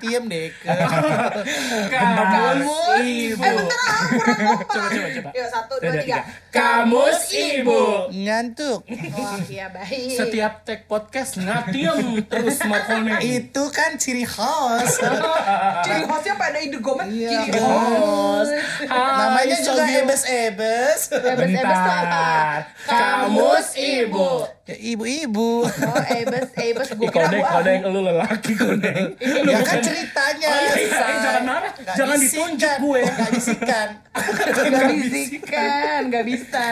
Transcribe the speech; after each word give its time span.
Ngatiem 0.00 0.24
deh 0.26 0.48
ke 0.48 0.64
Kamus 1.92 2.72
Ibu. 3.04 3.44
Eh 3.44 3.52
bentar 3.52 3.84
ah, 3.84 4.00
kurang 4.08 4.38
kompak. 4.48 4.66
Coba, 4.66 4.88
coba, 4.88 5.08
coba. 5.12 5.30
Yuk 5.30 5.46
satu, 5.46 5.74
Dua, 5.76 5.84
dua, 5.84 5.92
tiga. 5.92 6.00
tiga. 6.00 6.18
Kamus 6.50 7.20
Ibu. 7.30 7.82
ngantuk. 8.10 8.80
Oh 8.88 9.36
iya 9.44 9.66
baik. 9.68 10.16
Setiap 10.16 10.64
tag 10.64 10.80
podcast 10.86 11.36
ngatiem 11.36 11.98
terus 12.24 12.58
Marcone. 12.64 13.12
Itu 13.20 13.68
kan 13.68 14.00
ciri 14.00 14.24
khas. 14.24 14.96
Ciri 15.84 16.02
khasnya 16.02 16.34
pada 16.34 16.58
ide 16.58 16.80
gomet. 16.80 17.04
Iya, 17.06 17.44
Ciri 17.44 17.60
bos. 17.60 18.48
khas. 18.48 18.48
Namanya 18.88 19.56
juga 19.60 19.84
Sobio. 19.84 20.00
ebes-ebes. 20.00 21.00
Ebes-ebes 21.12 21.60
tuh 21.78 21.92
apa? 21.92 22.08
Bentar. 22.08 22.58
Kamus 22.88 23.68
Ibu. 23.76 24.30
Ya, 24.68 24.76
ibu-ibu. 24.76 25.64
Oh 25.64 26.02
ebes, 26.12 26.52
ebes. 26.52 26.88
Gue 26.92 27.08
kira 27.14 27.26
koneng, 27.26 27.44
koneng, 27.48 27.80
lu 27.88 28.00
lelaki 28.04 28.52
koneng. 28.54 29.16
ya 29.18 29.58
kan 29.64 29.80
ceritanya. 29.80 30.48
Oh, 30.52 30.60
iya, 30.60 30.72
iya, 30.76 30.98
Say. 31.00 31.14
jangan 31.24 31.42
marah. 31.48 31.72
Jangan 31.96 32.16
bisikan. 32.20 32.28
ditunjuk 32.28 32.72
gue. 32.84 33.00
Nggak 33.02 33.30
bisikan. 33.32 33.88
Gak 34.70 34.86
bisikan, 34.90 36.00
gak 36.10 36.24
bisa. 36.26 36.68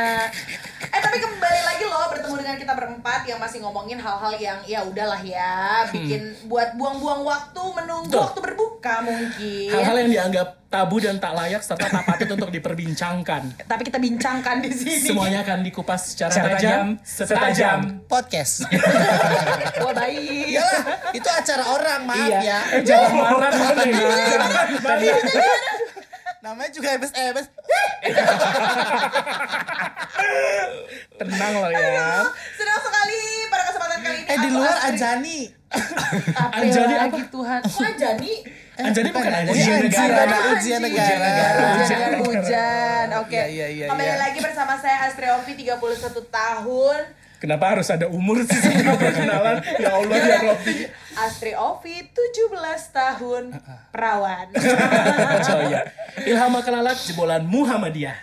Eh 0.89 1.01
tapi 1.01 1.19
kembali 1.19 1.61
lagi 1.63 1.85
loh 1.85 2.07
bertemu 2.09 2.35
dengan 2.39 2.57
kita 2.57 2.73
berempat 2.73 3.21
yang 3.25 3.39
masih 3.39 3.59
ngomongin 3.61 3.97
hal-hal 3.97 4.33
yang 4.35 4.59
ya 4.65 4.81
udahlah 4.83 5.21
ya 5.21 5.85
bikin 5.87 6.21
buat 6.45 6.73
buang-buang 6.75 7.23
waktu 7.23 7.63
menunggu 7.75 8.09
Betul. 8.09 8.23
waktu 8.23 8.41
berbuka 8.43 8.95
mungkin. 9.03 9.69
Hal-hal 9.71 9.97
yang 9.99 10.11
dianggap 10.11 10.49
tabu 10.69 10.97
dan 10.99 11.17
tak 11.17 11.33
layak 11.33 11.61
serta 11.61 11.89
tak 11.89 12.05
patut 12.05 12.29
untuk 12.31 12.49
diperbincangkan. 12.49 13.43
Tapi 13.65 13.83
kita 13.83 13.97
bincangkan 13.97 14.61
di 14.61 14.71
sini. 14.71 15.09
Semuanya 15.09 15.41
akan 15.41 15.61
dikupas 15.63 16.13
secara 16.13 16.29
Secara 16.31 16.49
tajam, 16.55 16.87
tajam, 16.97 17.05
setajam. 17.05 17.79
Podcast. 18.05 18.55
Wah 19.79 19.93
baik. 19.93 20.45
Iyalah, 20.49 20.81
itu 21.11 21.29
acara 21.29 21.65
orang, 21.69 22.01
maaf 22.05 22.21
Iya. 22.21 22.39
ya. 22.41 22.59
Eh 22.77 22.83
jangan 22.83 23.13
marah. 23.13 23.51
Jangan 23.53 24.49
marah. 24.81 25.09
Namanya 26.39 26.71
juga 26.71 26.95
ebes-ebes. 26.95 27.47
Tenang 31.19 31.53
loh 31.59 31.71
ya. 31.75 32.23
Senang 32.55 32.79
sekali 32.79 33.21
pada 33.51 33.63
kesempatan 33.67 33.99
kali 34.07 34.19
ini. 34.23 34.31
Eh 34.31 34.37
di 34.39 34.49
luar 34.55 34.77
Anjani. 34.87 35.39
Apa 36.39 36.63
Anjani 36.63 36.95
lagi 36.95 37.21
apa? 37.21 37.29
Tuhan? 37.35 37.61
Kok 37.67 37.83
Anjani? 37.83 38.33
Anjani 38.79 39.09
bukan 39.11 39.33
Oh, 39.35 39.39
Anjani. 39.43 39.51
Ujian 39.59 39.79
negara. 39.83 40.15
Ada 40.23 40.39
ujian 40.55 40.81
negara. 40.81 41.29
Ujian 41.83 41.99
negara. 41.99 42.17
Hujan. 42.23 43.07
Oke. 43.19 43.35
Iya, 43.35 43.47
iya, 43.51 43.67
iya, 43.75 43.87
Kembali 43.91 44.15
lagi 44.15 44.39
bersama 44.39 44.79
saya 44.79 45.11
Astri 45.11 45.27
Ovi 45.27 45.53
31 45.59 45.75
tahun. 46.31 47.01
Kenapa 47.39 47.65
harus 47.71 47.87
ada 47.87 48.07
umur 48.11 48.43
sih 48.43 48.59
sebelum 48.59 48.99
perkenalan? 48.99 49.63
Ya 49.79 49.95
Allah 49.95 50.17
ya 50.23 50.39
Robi. 50.43 50.91
Astri 51.19 51.51
Ovi 51.53 51.99
17 52.05 52.55
tahun 52.89 53.51
perawan. 53.91 54.55
Percaya. 55.35 55.83
Ilham 56.21 56.51
Makalalat 56.51 56.95
jebolan 57.01 57.43
Muhammadiyah. 57.43 58.15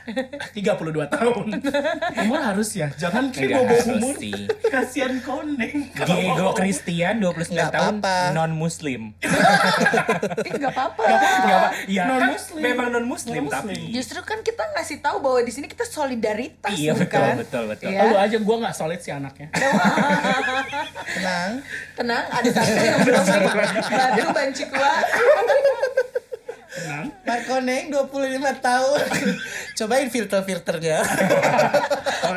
32 0.51 0.63
tahun. 1.09 1.47
Umur 2.17 2.39
harus 2.41 2.71
ya. 2.71 2.88
Jangan 2.93 3.29
kayak 3.29 3.51
Nggak 3.51 3.61
bobo 3.61 3.75
umur. 3.93 4.16
sih. 4.16 4.35
Kasihan 4.66 5.19
koneng. 5.19 5.91
Diego 5.91 6.51
Christian 6.53 7.19
29 7.19 7.51
Nggak 7.51 7.69
tahun 7.69 7.95
apa-apa. 7.99 8.17
non 8.31 8.51
muslim. 8.53 9.11
Enggak 10.45 10.71
apa-apa. 10.71 11.03
Enggak 11.03 11.69
Iya, 11.85 12.03
Non-muslim. 12.07 12.57
kan 12.57 12.66
memang 12.66 12.88
non 12.89 13.05
muslim 13.05 13.43
Non-muslim. 13.43 13.75
tapi. 13.75 13.91
Justru 13.91 14.19
kan 14.21 14.39
kita 14.39 14.63
ngasih 14.71 14.97
tahu 14.99 15.17
bahwa 15.19 15.39
di 15.41 15.51
sini 15.51 15.67
kita 15.67 15.83
solidaritas 15.83 16.71
Iya 16.71 16.93
betul 16.93 17.19
bukan? 17.19 17.35
betul 17.38 17.63
betul. 17.67 17.88
Iya. 17.89 18.01
Lu 18.05 18.16
aja 18.17 18.38
gue 18.38 18.55
gak 18.57 18.73
solid 18.73 18.99
si 18.99 19.09
anaknya. 19.09 19.47
Tenang. 21.16 21.51
Tenang, 21.95 22.23
ada 22.29 22.49
satu 22.49 22.71
yang 22.86 23.00
belum 23.02 23.23
batu 23.25 24.28
banci 24.31 24.63
kuat. 24.69 25.06
Tenang. 26.85 27.07
Markoneng 27.19 27.84
25 27.90 28.13
tahun. 28.62 29.00
Cobain 29.78 30.07
filter-filternya. 30.07 31.00
Oh, 32.25 32.34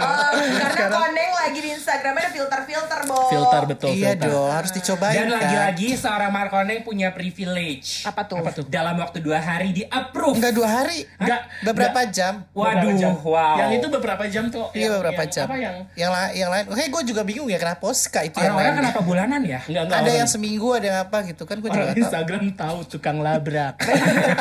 karena 0.61 0.93
koneng 0.93 1.33
lagi 1.35 1.59
di 1.59 1.71
Instagramnya 1.73 2.21
ada 2.21 2.31
filter-filter, 2.31 2.99
Bo. 3.09 3.33
Filter 3.33 3.63
betul. 3.65 3.89
iya 3.91 4.13
filter. 4.13 4.29
dong, 4.29 4.51
harus 4.53 4.71
dicobain 4.71 5.17
Dan 5.17 5.27
kan. 5.27 5.41
lagi-lagi 5.41 5.89
seorang 5.97 6.29
Markone 6.29 6.85
punya 6.85 7.09
privilege. 7.09 8.05
Apa 8.05 8.29
tuh? 8.29 8.37
Apa 8.37 8.53
tuh? 8.53 8.69
Dalam 8.69 9.01
waktu 9.01 9.19
dua 9.19 9.41
hari 9.41 9.73
di 9.73 9.81
approve. 9.83 10.37
Enggak 10.37 10.53
dua 10.53 10.69
hari. 10.69 11.09
Enggak. 11.17 11.41
Beberapa 11.65 12.01
jam. 12.05 12.45
Beberapa 12.45 12.85
Waduh, 12.85 12.93
jam. 12.95 13.13
wow. 13.25 13.57
Yang 13.57 13.71
itu 13.73 13.87
beberapa 13.89 14.25
jam 14.29 14.45
tuh. 14.53 14.67
Iya 14.71 14.89
beberapa 14.93 15.17
yang 15.19 15.33
jam. 15.33 15.47
Apa 15.49 15.57
yang? 15.57 15.77
yang, 15.97 16.11
la- 16.13 16.33
yang 16.37 16.51
lain? 16.53 16.65
Oke, 16.69 16.85
gue 16.85 17.03
juga 17.07 17.23
bingung 17.25 17.49
ya 17.49 17.57
kenapa 17.57 17.81
Poska 17.81 18.21
itu 18.23 18.37
yang 18.37 18.53
Orang-orang 18.53 18.77
kenapa 18.77 19.01
bulanan 19.01 19.41
ya? 19.43 19.61
Enggak, 19.65 19.83
enggak. 19.89 19.97
Ada 19.97 20.05
orang- 20.05 20.19
yang 20.21 20.29
seminggu, 20.29 20.69
ada 20.77 20.87
yang 20.87 20.99
apa 21.01 21.19
gitu 21.25 21.43
kan? 21.49 21.57
Gue 21.59 21.71
juga 21.73 21.85
nggak. 21.87 21.97
Instagram 21.99 22.43
tahu 22.53 22.79
tukang 22.87 23.19
labrak. 23.19 23.75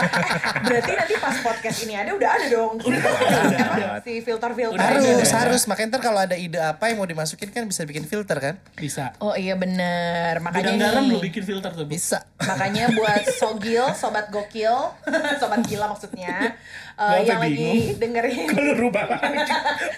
Berarti 0.63 0.91
nanti 0.93 1.15
pas 1.17 1.35
podcast 1.39 1.77
ini 1.83 1.93
ada 1.93 2.11
udah 2.11 2.29
ada 2.29 2.45
dong. 2.47 2.73
ada. 2.79 3.99
si 4.01 4.21
filter-filter. 4.21 4.77
Harus, 4.77 5.31
harus. 5.31 5.61
Makanya 5.65 5.87
ntar 5.89 6.01
kalau 6.03 6.19
ada 6.19 6.35
ide 6.35 6.57
apa 6.57 6.87
yang 6.87 6.97
mau 6.97 7.05
dimasukin 7.05 7.49
kan 7.49 7.65
bisa 7.65 7.83
bikin 7.83 8.03
filter 8.03 8.37
kan? 8.37 8.55
Bisa. 8.73 9.13
Oh 9.17 9.33
iya 9.33 9.53
bener. 9.53 10.37
Makanya 10.39 10.63
Bidang 10.63 10.77
garam 10.79 11.03
nih, 11.03 11.13
lu 11.13 11.19
bikin 11.23 11.43
filter 11.43 11.71
tuh. 11.73 11.85
Bisa. 11.85 12.23
Makanya 12.37 12.93
buat 12.93 13.23
sogil, 13.31 13.85
sobat 13.93 14.29
gokil, 14.29 14.93
sobat 15.35 15.61
gila 15.63 15.89
maksudnya, 15.89 16.53
Gua 16.97 17.21
yang 17.21 17.37
lagi 17.37 17.53
bingung. 17.53 18.01
dengerin. 18.01 18.45
Lu 18.57 18.73
rubah 18.79 19.05
lagi. 19.11 19.45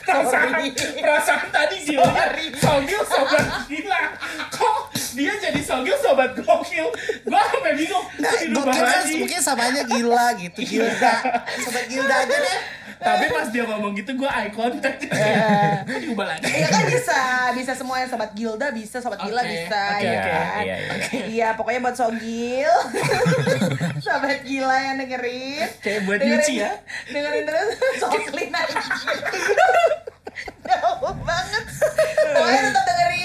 Perasaan, 0.04 0.52
perasaan 1.00 1.48
tadi 1.48 1.76
gila. 1.86 2.12
Sogil 2.60 3.02
sobat 3.08 3.48
gila. 3.66 4.02
Kok 4.52 4.89
dia 5.12 5.34
jadi 5.36 5.60
sogil 5.60 5.96
sobat 5.96 6.34
gokil? 6.34 6.88
Gua 7.24 7.42
sampai 7.46 7.74
bingung. 7.74 8.06
Nggak, 8.16 8.32
Kok 8.32 8.42
dirubah 8.44 8.64
gokil 8.66 8.84
kan 8.84 9.00
lagi? 9.00 9.14
mungkin 9.18 9.40
samanya 9.40 9.84
gila 9.84 10.26
gitu. 10.36 10.60
Gilda. 10.62 11.14
Sobat 11.60 11.86
Gilda 11.86 12.16
aja 12.20 12.38
deh. 12.38 12.60
Tapi 13.00 13.32
pas 13.32 13.48
dia 13.48 13.64
ngomong 13.64 13.96
gitu 13.96 14.12
gue 14.12 14.28
eye 14.28 14.52
contact. 14.52 15.08
Kok 15.08 16.00
diubah 16.04 16.26
lagi? 16.28 16.52
Iya 16.52 16.68
kan 16.68 16.84
bisa, 16.84 17.20
bisa 17.56 17.72
semua 17.72 17.96
yang 17.98 18.12
sobat 18.12 18.36
Gilda 18.36 18.68
bisa, 18.70 19.00
sobat 19.00 19.24
Gila 19.24 19.40
Oke, 19.40 19.48
bisa, 19.48 19.80
oke, 19.96 20.04
ya 20.04 20.20
kan? 20.20 20.64
Iya, 20.68 20.76
iya, 20.76 21.24
Iya, 21.24 21.48
pokoknya 21.56 21.80
buat 21.80 21.96
Sogil, 21.96 22.74
sobat 24.04 24.44
Gila 24.44 24.78
yang 24.84 24.96
dengerin. 25.00 25.68
Kayak 25.80 26.00
buat 26.04 26.20
dengerin, 26.20 26.44
nyuci 26.44 26.54
ya. 26.60 26.72
Dengerin 27.08 27.44
terus, 27.48 27.70
Soklin 27.98 28.52
aja. 28.52 28.76
Jauh 30.68 31.16
banget. 31.24 31.64
Pokoknya 32.30 32.62
tetap 32.68 32.84
dengerin 32.84 33.19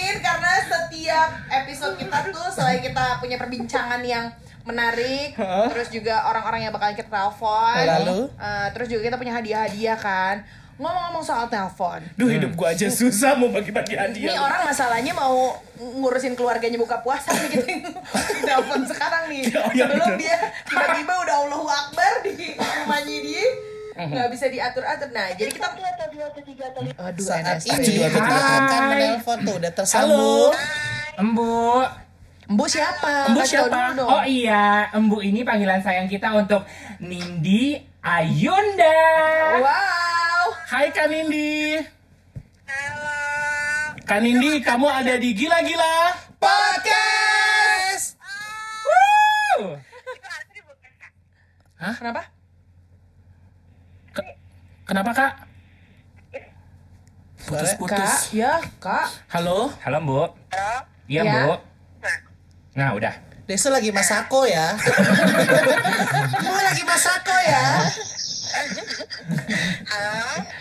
selain 2.75 2.83
kita 2.85 3.23
punya 3.23 3.37
perbincangan 3.39 4.01
yang 4.03 4.27
menarik, 4.65 5.37
terus 5.71 5.93
juga 5.93 6.27
orang-orang 6.27 6.67
yang 6.67 6.73
bakal 6.75 6.91
kita 6.91 7.07
telepon. 7.07 7.85
Lalu? 7.85 8.19
eh, 8.35 8.69
terus 8.75 8.89
juga 8.91 9.03
kita 9.07 9.17
punya 9.17 9.33
hadiah-hadiah 9.33 9.95
kan. 9.95 10.37
Ngomong-ngomong 10.75 11.23
soal 11.23 11.47
telepon. 11.47 12.03
Duh 12.19 12.27
hidup 12.27 12.59
gue 12.59 12.67
aja 12.67 12.91
susah 12.91 13.39
mau 13.39 13.47
bagi-bagi 13.47 13.95
hadiah. 13.95 14.34
Ini 14.34 14.41
orang 14.43 14.67
masalahnya 14.67 15.15
mau 15.15 15.55
ngurusin 15.79 16.34
keluarganya 16.34 16.75
buka 16.75 16.99
puasa 16.99 17.31
nih 17.31 17.63
gitu. 17.63 17.95
Telepon 18.49 18.83
sekarang 18.83 19.31
nih. 19.31 19.55
Oh, 19.55 19.71
iya, 19.71 19.87
Sebelum 19.87 20.03
bener. 20.11 20.19
dia 20.19 20.37
tiba-tiba 20.67 21.15
udah 21.15 21.37
Allahu 21.47 21.69
Akbar 21.71 22.27
di 22.27 22.59
rumahnya 22.59 23.19
dia 23.23 23.47
nggak 23.95 24.29
bisa 24.34 24.51
diatur-atur. 24.51 25.15
Nah, 25.15 25.31
jadi 25.39 25.51
kita 25.55 25.69
Aduh, 26.99 27.23
Saat 27.23 27.63
NSP. 27.63 27.71
ini 27.79 28.03
akan 28.11 28.83
menelpon 28.91 29.39
tuh 29.47 29.55
udah 29.63 29.71
tersambung. 29.71 30.51
Embu. 31.15 31.87
Embu 32.44 32.65
siapa? 32.66 33.32
Embu 33.32 33.41
siapa? 33.43 33.97
Oh 33.99 34.21
iya, 34.22 34.93
Embu 34.93 35.19
ini 35.19 35.41
panggilan 35.43 35.81
sayang 35.81 36.05
kita 36.05 36.28
untuk 36.31 36.60
Nindi 37.00 37.81
Ayunda. 37.99 39.00
Wow. 39.59 40.44
Hai 40.66 40.93
Kak 40.93 41.09
Nindi. 41.09 41.81
Halo. 42.69 43.16
Kak 44.04 44.21
Nindi, 44.21 44.60
kamu 44.60 44.84
ada 44.84 45.16
di 45.16 45.33
Gila-Gila. 45.33 45.97
Podcast. 46.36 48.21
Wuh. 48.84 49.80
Kenapa? 51.80 52.22
Ke- 54.13 54.36
Kenapa 54.84 55.10
Kak? 55.13 55.33
Kak, 56.28 56.45
Putus-putus. 57.45 58.33
ya, 58.33 58.60
Kak. 58.77 59.09
Halo? 59.30 59.72
Halo, 59.80 59.98
Bu. 60.01 60.21
Iya, 61.09 61.22
Ya. 61.24 61.33
Bu. 61.48 61.57
Nah, 62.74 62.91
udah. 62.92 63.15
Deso 63.44 63.68
lagi 63.68 63.92
masako 63.92 64.48
ya. 64.48 64.74
Gue 66.42 66.62
lagi 66.65 66.82
masako 66.82 67.36
ya. 67.44 67.65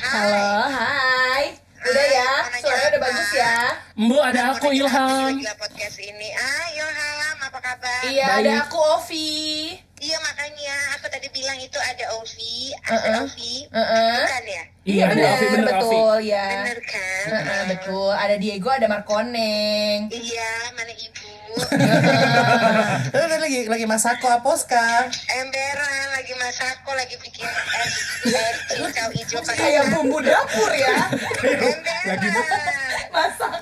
Halo, 0.03 0.47
hai. 0.69 1.57
Udah 1.83 2.05
ya, 2.07 2.31
suaranya 2.63 2.87
udah 2.95 3.01
bagus 3.01 3.29
ya. 3.35 3.55
Mbu, 3.99 4.17
ada 4.19 4.41
aku 4.55 4.71
Ilham. 4.71 5.35
Gila 5.35 5.53
podcast 5.59 5.97
ini. 5.99 6.29
Ah, 6.31 6.65
Ilham, 6.71 7.37
apa 7.43 7.59
kabar? 7.59 8.01
Iya, 8.07 8.25
Baik. 8.29 8.39
ada 8.39 8.51
aku 8.63 8.77
Ovi. 8.79 9.75
Iya, 9.99 10.17
makanya 10.19 10.75
aku 10.95 11.07
tadi 11.11 11.27
bilang 11.31 11.59
itu 11.59 11.75
ada 11.79 12.05
Ovi, 12.19 12.71
ada. 12.87 13.23
Ovi. 13.23 13.67
Bukan 13.67 14.43
ya? 14.47 14.63
Iya, 14.83 15.03
Ovi, 15.11 15.19
bener 15.19 15.43
Ovi. 15.43 15.67
betul 15.67 16.15
ya. 16.23 16.47
Bener 16.63 16.79
kan? 16.87 17.25
Betul. 17.67 18.11
Ada 18.15 18.35
Diego, 18.39 18.69
ada 18.71 18.87
Markoneng. 18.87 20.07
Iya, 20.07 20.51
mana 20.75 20.91
ibu? 20.95 21.31
Bu. 21.53 21.61
Lu 23.13 23.21
udah 23.29 23.39
lagi 23.39 23.59
lagi 23.69 23.85
masako 23.85 24.27
aposka. 24.33 25.05
Emberan 25.29 26.07
lagi 26.17 26.33
masako 26.33 26.91
lagi 26.97 27.15
bikin 27.21 27.45
es 27.45 27.93
es 28.25 28.97
hijau 29.13 29.41
Kayak 29.53 29.93
bumbu 29.93 30.17
dapur 30.25 30.71
ya. 30.73 30.97
emberan. 31.45 32.17
Masak. 33.13 33.53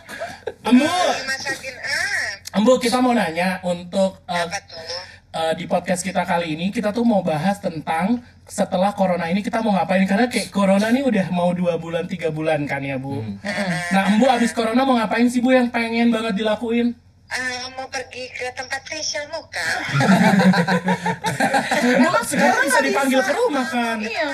Embu, 0.61 0.87
Lagi 0.87 1.25
masakin 1.27 1.75
ah. 1.83 2.57
Embu 2.61 2.73
kita 2.79 3.03
mau 3.03 3.11
nanya 3.11 3.59
untuk 3.67 4.23
uh, 4.23 4.45
Apa 4.47 4.59
uh, 5.35 5.53
di 5.57 5.65
podcast 5.67 6.05
kita 6.05 6.23
kali 6.23 6.55
ini 6.55 6.71
kita 6.71 6.95
tuh 6.95 7.03
mau 7.03 7.19
bahas 7.25 7.59
tentang 7.59 8.23
setelah 8.47 8.91
corona 8.95 9.27
ini 9.31 9.43
kita 9.43 9.63
mau 9.63 9.75
ngapain 9.75 10.03
karena 10.07 10.27
kayak 10.27 10.51
corona 10.51 10.91
ini 10.91 11.03
udah 11.03 11.31
mau 11.31 11.51
dua 11.55 11.79
bulan 11.79 12.07
tiga 12.07 12.31
bulan 12.31 12.63
kan 12.67 12.83
ya 12.83 12.99
bu. 12.99 13.19
Nah 13.91 14.03
Embu 14.11 14.27
abis 14.27 14.51
corona 14.55 14.83
mau 14.83 14.95
ngapain 14.99 15.27
sih 15.27 15.39
bu 15.43 15.51
yang 15.55 15.67
pengen 15.71 16.11
banget 16.11 16.39
dilakuin? 16.39 16.95
Ah, 17.31 17.63
mau 17.79 17.87
pergi 17.87 18.27
ke 18.27 18.51
tempat 18.51 18.83
facial 18.83 19.23
muka. 19.31 19.67
Embu 21.79 22.11
sekarang 22.27 22.51
Emang 22.51 22.67
bisa 22.67 22.79
dipanggil 22.83 23.17
bisa. 23.17 23.27
ke 23.27 23.33
rumah 23.33 23.65
kan? 23.65 23.97
Iya. 24.03 24.27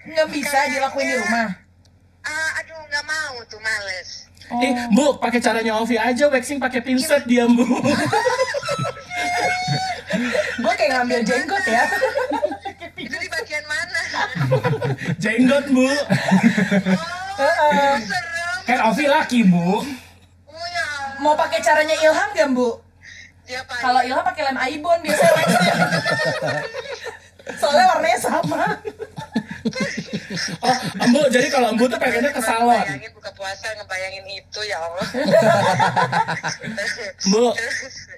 Nggak 0.00 0.28
bisa 0.28 0.58
dilakuin 0.68 1.06
di 1.08 1.16
rumah. 1.16 1.48
Ah, 2.20 2.50
aduh 2.60 2.78
nggak 2.84 3.04
mau 3.08 3.34
tuh 3.48 3.58
males. 3.58 4.28
Eh, 4.50 4.72
Bu, 4.90 5.14
pakai 5.16 5.38
caranya 5.38 5.78
Ovi 5.78 5.94
aja 5.94 6.26
waxing 6.26 6.58
pakai 6.58 6.82
pinset 6.82 7.22
dia, 7.24 7.46
Bu. 7.46 7.64
Gue 10.60 10.72
kayak 10.74 10.90
ngambil 10.92 11.20
jenggot 11.22 11.64
ya. 11.64 11.84
Itu 12.92 13.14
di 13.14 13.28
bagian 13.30 13.64
mana? 13.64 14.02
Jenggot, 15.22 15.64
Bu. 15.70 15.86
Oh, 15.86 17.94
serem. 18.04 18.58
Kan 18.66 18.78
Ovi 18.90 19.06
laki, 19.06 19.46
Bu. 19.46 19.86
Ya, 21.20 21.28
Mau 21.28 21.36
pakai 21.36 21.60
caranya 21.60 21.92
Ilham 22.00 22.28
gak, 22.32 22.48
Bu? 22.56 22.80
dia 23.44 23.60
apa? 23.60 23.76
Kalau 23.76 24.00
Ilham 24.00 24.24
pakai 24.24 24.42
lem 24.48 24.56
Aibon 24.56 25.04
biasanya. 25.04 25.44
Soalnya 27.60 27.84
warnanya 27.92 28.18
sama. 28.24 28.64
Oh, 30.62 30.76
Embu, 31.02 31.20
jadi 31.28 31.50
kalau 31.52 31.74
Embu 31.74 31.84
tuh 31.90 31.98
pengennya 32.00 32.32
ke 32.32 32.40
salon. 32.40 32.80
Bayangin 32.80 33.12
buka 33.12 33.28
puasa 33.36 33.68
ngebayangin 33.76 34.24
itu 34.32 34.60
ya 34.64 34.78
Allah. 34.80 35.02
Bu, 37.34 37.52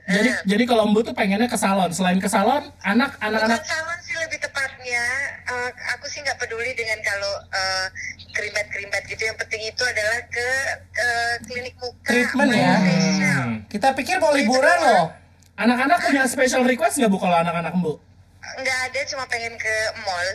jadi 0.06 0.30
jadi 0.46 0.64
kalau 0.68 0.86
Embu 0.86 1.00
tuh 1.02 1.16
pengennya 1.16 1.48
ke 1.50 1.58
salon. 1.58 1.90
Selain 1.90 2.20
ke 2.20 2.28
salon, 2.30 2.62
anak 2.84 3.16
bukan 3.16 3.26
anak-anak 3.26 3.64
salon 3.64 3.98
sih 4.04 4.14
lebih 4.20 4.38
tepatnya. 4.38 5.04
Eh, 5.48 5.70
aku 5.96 6.06
sih 6.06 6.20
nggak 6.22 6.38
peduli 6.38 6.76
dengan 6.76 7.00
kalau 7.02 7.34
eh, 7.50 7.86
keribat-keribat 8.32 9.02
gitu. 9.06 9.22
Yang 9.28 9.38
penting 9.46 9.62
itu 9.68 9.82
adalah 9.84 10.20
ke 10.26 10.48
eh, 10.96 11.34
klinik 11.46 11.74
muka. 11.78 12.08
Treatment 12.08 12.50
ya. 12.50 12.74
facial. 12.80 13.48
Kita 13.68 13.88
pikir 13.94 14.16
mau 14.18 14.32
liburan 14.32 14.78
loh. 14.82 15.06
anak-anak 15.52 15.98
punya 16.02 16.24
special 16.26 16.64
request 16.64 16.98
nggak 16.98 17.12
Bu 17.12 17.20
kalau 17.20 17.38
anak-anak 17.38 17.76
Embu? 17.76 17.94
Nggak 18.42 18.78
ada, 18.90 19.00
cuma 19.06 19.24
pengen 19.30 19.54
ke 19.54 19.74
mall. 20.02 20.28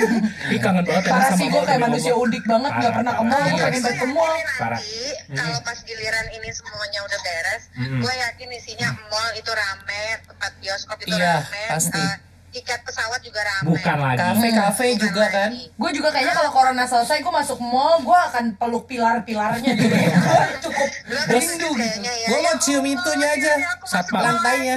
Ih, 0.54 0.60
kangen 0.62 0.86
banget 0.86 1.04
ya 1.04 1.10
Parah 1.10 1.30
sama 1.34 1.38
sih 1.42 1.46
gue 1.50 1.58
mall 1.58 1.66
kayak 1.66 1.82
manusia 1.82 2.12
udik 2.14 2.44
banget 2.46 2.70
gak 2.70 2.78
Parah, 2.78 2.94
pernah 2.94 3.12
ke 3.18 3.24
mall, 3.26 3.42
gue 3.42 3.58
pengen 3.58 3.82
ke 3.98 4.06
mall. 4.14 4.34
Nanti 4.38 5.02
kalau 5.34 5.58
pas 5.66 5.78
giliran 5.82 6.26
ini 6.30 6.48
semuanya 6.54 7.00
udah 7.02 7.18
beres, 7.18 7.62
gue 7.74 8.12
yakin 8.14 8.48
isinya 8.54 8.88
mall 9.10 9.28
itu 9.34 9.50
rame, 9.50 10.04
tempat 10.22 10.52
bioskop 10.62 10.96
itu 11.02 11.16
Iya, 11.18 11.42
rame, 11.42 11.62
pasti. 11.66 12.04
Tiket 12.50 12.80
pesawat 12.80 13.20
juga 13.20 13.40
rame. 13.40 13.64
Bukan 13.68 13.96
lagi. 13.98 14.18
Kafe-kafe 14.18 14.86
Bukan 14.90 15.02
juga 15.02 15.24
kan. 15.26 15.50
lagi. 15.50 15.70
Gue 15.70 15.90
juga 15.92 16.08
kayaknya 16.10 16.34
kalau 16.34 16.50
corona 16.50 16.84
selesai 16.84 17.18
gue 17.18 17.32
masuk 17.32 17.58
mall, 17.58 18.00
gue 18.00 18.18
akan 18.24 18.44
peluk 18.54 18.84
pilar-pilarnya 18.86 19.70
gitu. 19.74 19.94
Gue 19.94 20.46
cukup 20.60 20.88
rindu 21.28 21.70
gitu. 21.74 21.98
ya, 22.00 22.12
Gue 22.26 22.38
mau 22.40 22.56
cium 22.58 22.84
itunya 22.84 23.28
aja. 23.30 23.52
jadi 23.54 23.66
aku 23.70 23.84
Satpam. 23.84 24.22
Lantainya. 24.22 24.76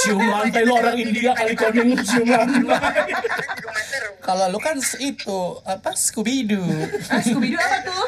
Cium 0.00 0.20
lantai 0.20 0.62
lo 0.62 0.74
orang 0.74 0.96
India 0.96 1.30
kali 1.32 1.52
koning 1.52 1.94
cium 2.00 2.26
lantai. 2.26 2.64
rumah 2.64 3.84
terus. 3.86 4.16
Kalau 4.18 4.46
lu 4.48 4.58
kan 4.58 4.76
itu 4.98 5.38
apa 5.62 5.92
Scooby 5.92 6.44
Doo. 6.44 6.64
Ah, 7.06 7.20
Scooby-Doo 7.20 7.60
apa 7.60 7.78
tuh? 7.84 8.06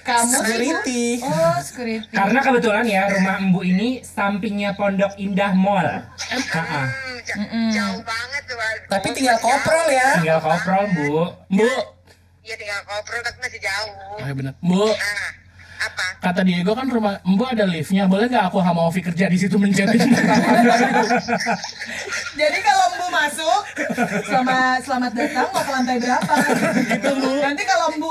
Kamu 0.00 0.32
Security. 0.32 1.20
Oh, 1.20 1.58
security. 1.60 2.08
Karena 2.08 2.40
kebetulan 2.40 2.86
ya 2.86 3.10
rumah 3.10 3.36
Embu 3.36 3.60
ini 3.60 4.00
sampingnya 4.00 4.72
Pondok 4.72 5.12
Indah 5.18 5.52
Mall. 5.52 5.84
Ha-ha. 5.84 6.82
Hmm, 7.30 7.68
ja- 7.68 7.90
jauh 7.90 8.02
banget 8.02 8.42
tuh. 8.44 8.56
Tapi 8.88 9.06
Oh, 9.06 9.14
tinggal 9.14 9.38
koprol 9.38 9.82
jauh. 9.82 9.92
ya. 9.94 10.08
Tinggal 10.16 10.40
koprol, 10.40 10.84
Bu. 10.90 11.08
Bu, 11.50 11.70
Iya 12.40 12.56
tinggal 12.56 12.80
koprol 12.82 13.20
tapi 13.20 13.38
masih 13.38 13.60
jauh. 13.60 13.92
oh, 14.10 14.18
iya 14.18 14.32
bener. 14.32 14.52
Bu, 14.58 14.88
Ah, 14.88 15.30
apa? 15.80 16.06
kata 16.20 16.40
Diego 16.42 16.72
kan 16.72 16.86
rumah 16.86 17.20
Embu 17.22 17.44
ada 17.44 17.62
liftnya. 17.62 18.04
Boleh 18.04 18.26
nggak 18.26 18.44
aku 18.46 18.58
sama 18.58 18.80
Ovi 18.82 19.00
kerja 19.00 19.26
di 19.26 19.36
situ 19.36 19.54
mencetin? 19.56 20.00
Jadi 22.34 22.58
kalau 22.60 22.84
Mbu 22.90 23.06
masuk, 23.08 23.60
selamat 24.24 24.78
selamat 24.82 25.12
datang 25.12 25.46
mau 25.48 25.60
ke 25.60 25.70
lantai 25.70 25.96
berapa? 25.98 26.34
Gitu 26.88 27.10
Bu. 27.14 27.30
Nanti 27.38 27.62
kalau 27.64 27.86
Mbu 27.92 28.10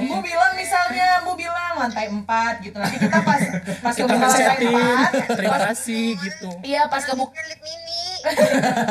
Mbu 0.00 0.16
bilang 0.22 0.52
misalnya, 0.54 1.20
Mbu 1.20 1.32
bilang 1.36 1.72
lantai 1.76 2.08
4 2.08 2.24
gitu. 2.62 2.72
Nanti 2.74 2.96
kita 2.98 3.18
pas 3.20 3.40
pas 3.82 3.92
ke 3.92 4.00
Kita 4.00 4.08
buka 4.08 4.26
lantai 4.26 4.56
mencetin. 4.56 4.72
4, 4.72 5.36
Terima 5.36 5.58
kasih 5.62 6.04
gitu. 6.16 6.48
Iya, 6.62 6.82
pas 6.86 7.02
ke 7.02 7.12
buka 7.12 7.36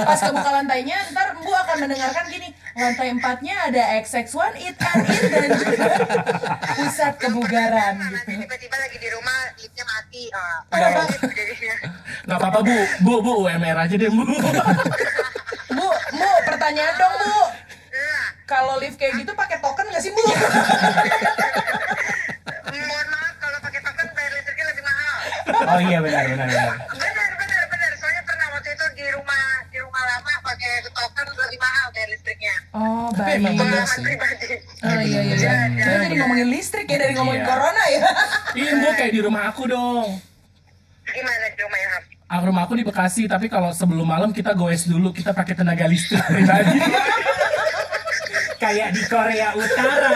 Pas 0.05 0.19
kebuka 0.19 0.49
lantainya 0.49 0.97
ntar 1.13 1.37
Mbu 1.37 1.51
akan 1.53 1.75
mendengarkan 1.85 2.25
gini 2.29 2.49
lantai 2.73 3.07
empatnya 3.11 3.55
ada 3.69 3.83
XX1 4.01 4.55
It 4.57 4.77
and 4.79 5.03
In 5.05 5.23
dan 5.29 5.49
juga 5.57 5.87
pusat 6.79 7.13
kebugaran 7.19 7.93
Nanti 7.99 8.35
gitu 8.35 8.41
tiba-tiba 8.47 8.75
lagi 8.79 8.97
di 8.97 9.09
rumah 9.11 9.37
liftnya 9.59 9.85
mati. 9.85 10.23
Ah, 10.31 10.57
Nggak 12.25 12.37
apa-apa 12.39 12.59
Bu, 12.63 12.77
Bu, 13.03 13.13
Bu, 13.21 13.33
UMR 13.45 13.77
aja 13.77 13.95
deh 13.95 14.09
Bu. 14.09 14.23
Bu, 15.77 15.87
Bu, 16.15 16.29
pertanyaan 16.47 16.95
dong 16.97 17.15
Bu 17.19 17.37
Nah, 17.89 18.25
kalau 18.47 18.79
lift 18.79 18.97
kayak 18.97 19.19
gitu 19.19 19.31
pakai 19.35 19.59
token 19.59 19.85
nggak 19.89 20.01
sih 20.01 20.11
Bu? 20.13 20.23
mohon 22.89 23.07
maaf 23.11 23.33
kalau 23.37 23.57
pakai 23.61 23.79
token 23.81 24.07
bayar 24.13 24.31
listriknya 24.33 24.65
lebih 24.71 24.83
mahal. 24.85 25.17
Oh 25.69 25.79
iya 25.81 25.97
benar 25.99 26.23
benar 26.25 26.47
benar. 26.47 26.77
Benar, 26.89 27.29
benar, 27.37 27.63
benar. 27.69 27.91
Soalnya 27.97 28.23
pernah 28.25 28.47
waktu 28.55 28.69
itu 28.73 28.85
di 28.95 29.05
rumah 29.13 29.43
di 29.69 29.77
rumah 29.77 30.03
lama 30.05 30.33
pakai 30.41 30.71
token 30.89 31.27
lebih 31.49 31.59
mahal 31.59 31.87
listriknya. 32.07 32.55
Oh, 32.71 33.09
Tapi 33.11 33.31
emang 33.33 33.53
baik. 33.53 33.59
bener 33.59 33.73
Pengalaman 33.73 33.89
sih. 33.89 34.03
pribadi. 34.05 34.47
Oh 34.79 34.99
iya 35.01 35.19
iya 35.19 35.35
iya. 35.35 35.53
Kita 35.73 35.97
jadi 35.99 36.15
ngomongin 36.15 36.47
listrik 36.47 36.85
ya 36.85 36.97
dari 36.99 37.13
ngomongin 37.15 37.41
Iya. 37.41 37.49
corona 37.49 37.83
ya. 37.87 38.01
Iya 38.53 38.71
Bu, 38.75 38.87
kayak 38.93 39.11
di 39.11 39.21
rumah 39.21 39.43
aku 39.47 39.63
dong. 39.65 40.07
Gimana 41.03 41.45
di 41.47 41.59
rumah 41.59 41.79
Ilham? 41.79 42.03
Ah, 42.29 42.39
rumah 42.39 42.61
aku 42.63 42.73
di 42.75 42.85
Bekasi, 42.85 43.25
tapi 43.25 43.49
kalau 43.49 43.73
sebelum 43.73 44.05
malam 44.05 44.29
kita 44.29 44.53
goes 44.53 44.85
dulu, 44.85 45.09
kita 45.09 45.33
pakai 45.33 45.57
tenaga 45.57 45.83
listrik 45.83 46.21
pribadi. 46.23 46.77
Kayak 48.61 48.91
di 48.91 49.03
Korea 49.03 49.49
Utara. 49.51 50.13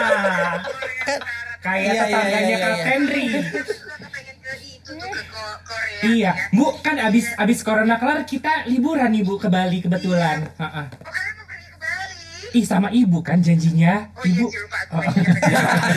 Kayak 1.58 1.80
Iya, 1.82 1.90
iya, 1.90 2.04
tetangganya 2.06 2.38
iya, 2.38 2.54
iya, 2.54 2.58
Kak. 2.60 2.76
Henry. 2.86 3.26
Aku 3.32 4.06
pengen 4.06 4.36
ke 4.38 4.52
itu 4.60 4.90
tuh 4.92 5.08
ke 5.08 5.22
Ko- 5.26 5.58
Korea. 5.64 5.93
Iya, 6.06 6.30
ya. 6.30 6.32
Bu, 6.50 6.66
kan 6.78 6.96
abis 6.98 7.32
abis 7.34 7.58
corona 7.60 7.96
kelar 7.96 8.22
kita 8.22 8.66
liburan 8.66 9.10
nih 9.10 9.22
Bu 9.22 9.36
ke 9.36 9.46
Bali 9.46 9.80
kebetulan. 9.80 10.44
Ha-ha. 10.54 10.82
Oh, 10.86 11.06
kalian 11.06 11.34
mau 11.34 11.44
pergi 11.44 11.66
ke 11.66 11.76
Bali? 11.76 12.14
Ih 12.52 12.64
sama 12.64 12.88
Ibu 12.88 13.18
kan 13.20 13.38
janjinya. 13.38 14.12
Oh 14.12 14.22
iya 14.22 14.34
Ibu. 14.36 14.46
lupa 14.46 14.78
aku. 14.80 14.94
Oh, 14.94 15.02
oh. 15.02 15.14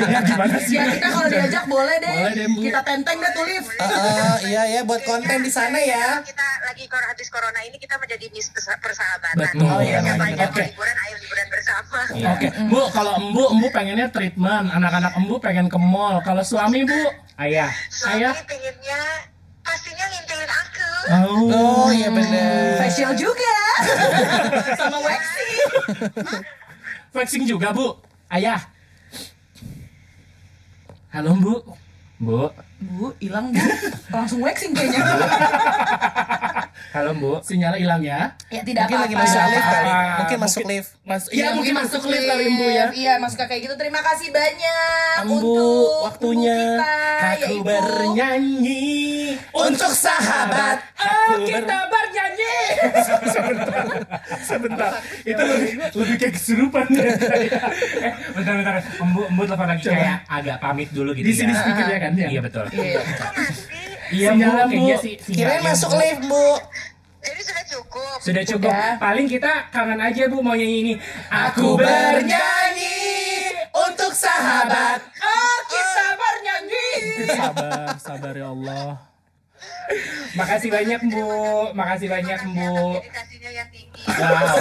ya 0.13 0.19
gimana 0.23 0.55
sih? 0.57 0.73
Ya 0.73 0.83
kita 0.89 1.07
kalau 1.07 1.27
diajak 1.27 1.63
boleh 1.65 1.95
deh. 1.97 2.15
Boleh 2.17 2.33
deh, 2.33 2.47
Bu. 2.47 2.59
Kita 2.61 2.79
tenteng 2.81 3.17
deh. 3.19 3.33
Eh, 3.37 3.61
eh, 3.77 4.35
iya 4.47 4.61
ya 4.67 4.81
buat 4.81 5.01
konten 5.03 5.37
di 5.39 5.51
sana 5.51 5.77
ya. 5.77 6.17
Kita 6.19 6.47
lagi 6.63 6.83
kor 6.85 6.99
habis 6.99 7.27
corona 7.27 7.59
ini 7.61 7.77
kita 7.77 7.95
menjadi 7.95 8.25
persa- 8.49 8.79
persahabatan. 8.79 9.37
Betul. 9.37 9.69
Oh, 9.69 9.79
iya, 9.79 10.01
Yang 10.01 10.17
banyak 10.17 10.49
Oke. 10.49 10.63
liburan, 10.65 10.95
ayo 10.97 11.15
liburan 11.19 11.47
bersama. 11.47 11.99
Iya. 12.09 12.27
Oke, 12.31 12.47
Bu, 12.65 12.81
kalau 12.89 13.13
Embu, 13.15 13.43
Embu 13.49 13.67
pengennya 13.69 14.07
treatment, 14.09 14.65
anak-anak 14.67 15.13
Embu 15.13 15.35
pengen 15.37 15.67
ke 15.67 15.77
mall. 15.77 16.19
Kalau 16.21 16.41
suami 16.41 16.81
Bu, 16.83 17.01
Ayah. 17.37 17.69
Suami 17.87 18.25
Ayah. 18.25 18.33
pengennya. 18.43 19.01
Oh, 21.09 21.47
Oh 21.51 21.89
iya 21.91 22.09
bener. 22.11 22.77
Facial 22.81 23.13
juga. 23.15 23.55
Sama 24.79 24.97
waxing. 25.01 25.59
waxing 27.15 27.43
juga 27.47 27.71
Bu. 27.71 27.95
Ayah. 28.27 28.59
Halo 31.11 31.33
Bu. 31.39 31.55
Bu. 32.19 32.51
Bu, 32.77 33.09
hilang 33.17 33.49
Bu. 33.55 33.63
Langsung 34.13 34.41
waxing 34.43 34.75
kayaknya. 34.75 35.01
Halo 36.89 37.11
Bu. 37.13 37.31
Sinyalnya 37.41 37.77
hilang 37.77 38.01
ya. 38.01 38.21
Ya 38.47 38.61
tidak 38.61 38.87
Mungkin 38.87 38.99
lagi 38.99 39.13
apa-apa. 39.13 39.27
masuk 39.27 39.43
lift 39.47 39.67
kali. 39.67 39.87
apa-apa. 39.87 40.17
Mungkin 40.17 40.37
masuk 40.37 40.57
Mungkin- 40.59 40.71
lift. 40.73 40.89
Mas, 41.03 41.23
iya 41.29 41.47
mungkin 41.51 41.73
masuk 41.73 42.01
lift 42.03 42.25
kali 42.25 42.43
Embu 42.45 42.65
ya. 42.67 42.85
Iya, 42.91 43.13
masuk 43.17 43.37
kayak 43.41 43.61
gitu. 43.61 43.75
Terima 43.75 44.01
kasih 44.01 44.27
banyak 44.29 45.17
Embu, 45.21 45.35
untuk 45.37 45.87
waktunya 46.03 46.59
kita, 46.75 46.91
aku 47.23 47.39
yaitu 47.47 47.63
bernyanyi 47.63 48.83
Untuk 49.49 49.87
sahabat. 49.89 50.77
Oh, 50.97 51.39
kita 51.41 51.77
bernyanyi. 51.87 52.55
sebentar, 53.29 53.83
sebentar. 54.41 54.91
Itu 55.23 55.41
lebih, 55.41 55.71
lebih 55.91 56.15
kayak 56.17 56.33
kesurupan 56.35 56.85
ya. 56.89 57.07
Eh, 57.97 58.13
bentar 58.31 58.53
bentar. 58.53 58.73
Embu 58.97 59.21
Embu 59.25 59.41
telepon 59.43 59.67
lagi 59.67 59.81
Coba. 59.81 59.93
kayak 59.93 60.17
agak 60.27 60.57
pamit 60.59 60.89
dulu 60.91 61.09
gitu 61.13 61.23
Di 61.23 61.33
sini 61.33 61.51
ya. 61.51 61.57
speakernya 61.57 61.97
kan 61.99 62.11
ya. 62.13 62.27
Iya 62.29 62.41
betul. 62.41 62.65
Iya. 62.69 63.01
Iya, 64.11 64.29
Bu, 64.33 64.41
kayaknya 64.41 64.97
sih. 65.03 65.15
Kirain 65.19 65.61
masuk 65.63 65.91
Bu. 65.91 65.99
lift, 65.99 66.21
Bu. 66.27 66.47
Jadi 67.17 67.41
sudah 67.43 67.65
cukup. 67.67 68.17
Sudah 68.23 68.43
cukup. 68.47 68.71
Udah. 68.71 68.95
Paling 68.97 69.27
kita 69.27 69.51
kangen 69.69 69.99
aja 69.99 70.23
Bu 70.31 70.39
mau 70.39 70.55
nyanyi 70.55 70.77
ini. 70.81 70.93
Aku 71.27 71.75
bernyanyi 71.75 72.97
untuk 73.75 74.15
sahabat. 74.15 75.03
Oh, 75.19 75.57
kita 75.67 76.05
bernyanyi. 76.15 76.87
Sabar, 77.35 77.87
sabar 77.99 78.33
ya 78.33 78.47
Allah. 78.47 78.87
Makasih 80.35 80.69
banyak 80.71 80.99
Bu. 81.09 81.27
Makasih 81.75 82.07
banyak 82.07 82.39
Bu. 82.53 83.01
Dedikasinya 83.01 83.51
yang 83.51 83.69
tinggi. 83.71 84.03
Wow. 84.07 84.55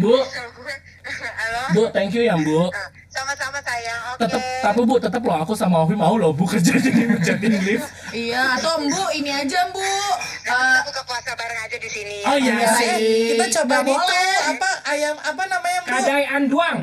Bu, 0.00 0.14
Kalau 0.24 0.50
gue, 0.56 0.74
halo. 1.10 1.60
Bu, 1.70 1.82
thank 1.90 2.12
you 2.12 2.22
ya, 2.22 2.36
Bu. 2.36 2.68
Ah, 2.68 2.88
Sama-sama 3.08 3.58
sayang. 3.58 4.00
Oke. 4.10 4.20
Tetep, 4.22 4.40
tapi 4.62 4.80
Bu, 4.82 4.94
tetep 4.96 5.20
loh 5.20 5.36
aku 5.36 5.52
sama 5.52 5.80
Ovi 5.80 5.94
mau 5.94 6.14
loh 6.14 6.30
Bu 6.30 6.44
kerja 6.50 6.72
jadi 6.72 7.02
menjadi 7.08 7.48
lift. 7.58 7.88
Iya, 8.10 8.54
atau 8.54 8.78
Mbu 8.80 9.02
ini 9.12 9.30
aja 9.30 9.66
Mbu. 9.66 9.80
Nanti 9.80 10.46
Eh, 10.46 10.54
kita 10.70 10.80
buka 10.86 11.02
puasa 11.04 11.30
bareng 11.34 11.60
aja 11.60 11.76
di 11.76 11.88
sini. 11.88 12.16
Oh 12.22 12.36
iya 12.36 12.54
Ya, 12.58 12.68
sih. 12.74 12.92
kita 13.32 13.44
coba 13.54 13.74
itu 13.80 13.90
boleh. 13.90 14.38
apa 14.48 14.70
ayam 14.86 15.16
apa 15.18 15.42
namanya, 15.44 15.78
Bu? 15.80 15.88
Kadai 15.90 16.24
Anduang. 16.26 16.78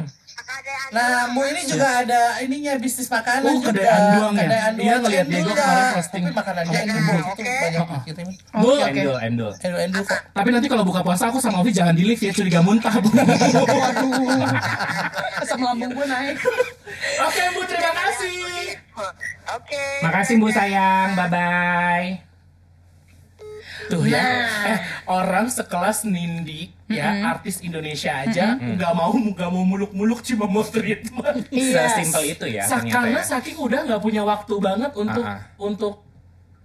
Nah, 0.87 1.29
Bu 1.29 1.45
ini 1.45 1.61
juga 1.63 2.01
ada 2.01 2.21
ininya 2.39 2.73
bisnis 2.75 3.05
makanan 3.05 3.45
Oh, 3.45 3.53
juga. 3.59 3.69
kedai 3.69 3.85
anduang 3.87 4.33
ya? 4.33 4.41
Kedai 4.41 4.61
anduang 4.63 4.81
Iya, 4.81 4.95
ngeliat 4.97 5.25
Endul 5.25 5.35
Diego 5.35 5.51
ya. 5.51 5.55
kemarin 5.55 5.85
posting. 5.93 6.21
Tapi 6.21 6.33
makanannya 6.33 6.79
endul 6.79 7.01
itu 7.15 7.25
Oke. 7.27 7.53
banyak 7.55 7.87
dikirim. 7.91 8.27
Bu, 8.55 8.67
Oke. 8.67 8.81
Endul, 8.87 9.15
endul. 9.19 9.51
Endul 9.55 9.79
endul 9.79 10.03
kok. 10.03 10.19
tapi 10.31 10.49
nanti 10.49 10.67
kalau 10.67 10.83
buka 10.83 11.01
puasa 11.01 11.23
aku 11.27 11.37
sama 11.37 11.57
Ovi 11.59 11.69
jangan 11.69 11.93
di 11.93 12.03
lift 12.03 12.19
ya, 12.19 12.31
curiga 12.31 12.59
muntah 12.59 12.93
Bu. 12.97 13.09
asam 15.37 15.59
lambung 15.59 15.91
gue 15.91 16.05
naik. 16.05 16.37
Oke 17.21 17.43
Bu, 17.51 17.61
terima 17.65 17.91
kasih. 17.93 18.37
Oke. 19.51 19.85
Makasih 20.01 20.35
Bu 20.37 20.47
sayang. 20.49 21.13
Bye 21.13 21.29
bye. 21.29 22.34
Tuh 23.85 24.03
ya, 24.03 24.21
eh 24.65 24.79
orang 25.05 25.45
sekelas 25.47 26.03
Nindi 26.03 26.73
ya 26.85 27.27
artis 27.27 27.59
Indonesia 27.59 28.13
aja 28.15 28.55
nggak 28.55 28.93
mau 28.93 29.11
nggak 29.11 29.47
mau 29.47 29.63
muluk-muluk 29.63 30.21
cuma 30.21 30.45
mau 30.45 30.63
treatment. 30.63 31.45
Iya. 31.49 31.85
Sesimpel 31.87 32.23
itu 32.31 32.45
ya 32.47 32.63
Sa- 32.63 32.81
karena 32.81 33.19
ya. 33.19 33.25
saking 33.27 33.57
udah 33.57 33.85
nggak 33.85 34.01
punya 34.01 34.21
waktu 34.21 34.53
banget 34.57 34.91
untuk 34.93 35.21
Ah, 35.21 35.37
ah. 35.37 35.41
untuk 35.57 36.01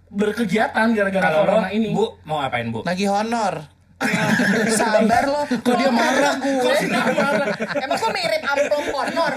berkegiatan 0.09 0.87
gara-gara 0.91 1.29
corona 1.31 1.69
ini. 1.71 1.93
Bu, 1.93 2.19
mau 2.23 2.39
apain 2.39 2.67
Bu? 2.69 2.83
Lagi 2.83 3.07
honor. 3.07 3.69
Sabar 4.73 5.25
lo. 5.29 5.43
Kok 5.45 5.75
dia 5.77 5.91
marah 5.93 6.35
gue? 6.41 6.61
Kok 6.61 6.73
dia 6.81 7.03
marah? 7.13 7.47
Emang 7.85 7.97
kok 8.01 8.13
mirip 8.17 8.43
amplop 8.43 8.87
honor? 8.97 9.33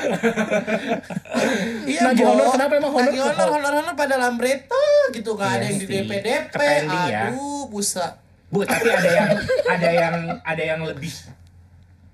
Iya, 1.84 2.00
Bu. 2.08 2.24
honor, 2.24 2.46
kenapa 2.55 2.74
emang 2.79 2.91
honor? 2.96 3.12
Lagi 3.12 3.20
honor, 3.20 3.48
honor, 3.60 3.74
honor 3.84 3.96
pada 4.00 4.15
lambreto 4.15 4.84
gitu 5.12 5.36
nggak 5.36 5.51
ada 5.60 5.65
Iya 5.67 5.67
yang 5.67 5.77
di. 5.79 5.86
DP 5.88 6.12
DP. 6.24 6.60
Ya. 7.12 7.22
Aduh, 7.32 7.67
busa. 7.67 8.20
Bu, 8.48 8.63
tapi 8.63 8.88
ada 8.88 9.10
yang 9.10 9.29
ada 9.65 9.89
yang 9.89 10.15
ada 10.46 10.63
yang 10.63 10.82
lebih 10.86 11.12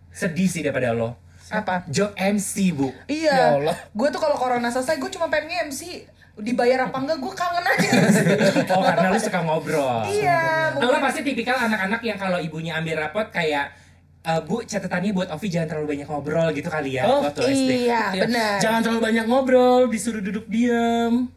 sedih 0.09 0.47
sih 0.49 0.61
daripada 0.63 0.95
lo. 0.95 1.19
Apa? 1.49 1.85
Job 1.89 2.13
MC, 2.15 2.73
Bu. 2.73 2.93
Iya. 3.09 3.33
Ya 3.33 3.47
Allah. 3.57 3.75
Gue 3.93 4.09
tuh 4.13 4.21
kalau 4.21 4.37
corona 4.37 4.69
selesai 4.69 5.01
gue 5.01 5.09
cuma 5.09 5.29
pengen 5.33 5.69
MC. 5.69 6.05
Dibayar 6.39 6.79
apa 6.83 6.97
enggak 6.97 7.17
gue 7.17 7.33
kangen 7.33 7.63
aja. 7.63 7.89
Oh, 8.71 8.81
karena 8.81 9.07
lu 9.09 9.19
suka 9.19 9.39
ngobrol. 9.39 10.07
iya. 10.07 10.71
Lo 10.73 10.97
pasti 10.99 11.21
tipikal 11.21 11.57
anak-anak 11.59 12.01
yang 12.01 12.15
kalau 12.15 12.37
ibunya 12.37 12.75
ambil 12.75 12.99
rapot 12.99 13.27
kayak 13.29 13.73
"Eh, 14.19 14.39
Bu, 14.41 14.61
catatannya 14.61 15.11
buat 15.11 15.29
Ovi 15.29 15.47
jangan 15.47 15.67
terlalu 15.69 15.87
banyak 15.93 16.07
ngobrol 16.07 16.47
gitu 16.51 16.67
kali 16.67 16.95
ya 16.95 17.03
Oh, 17.03 17.19
waktu 17.21 17.39
SD. 17.41 17.71
Iya, 17.83 18.03
Ya, 18.11 18.21
benar. 18.21 18.57
Jangan 18.59 18.79
terlalu 18.81 19.01
banyak 19.01 19.25
ngobrol, 19.25 19.81
disuruh 19.87 20.19
duduk 20.19 20.45
diem. 20.45 21.31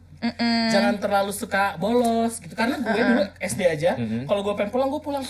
Jangan 0.69 0.95
terlalu 0.97 1.31
suka 1.31 1.75
bolos 1.75 2.39
gitu. 2.39 2.53
Karena 2.53 2.75
gue 2.77 2.95
dulu 2.97 3.23
SD 3.41 3.61
aja, 3.65 3.91
kalau 4.23 4.39
gue 4.41 4.53
pengen 4.53 4.71
pulang, 4.71 4.87
gue 4.87 5.01
pulang. 5.01 5.23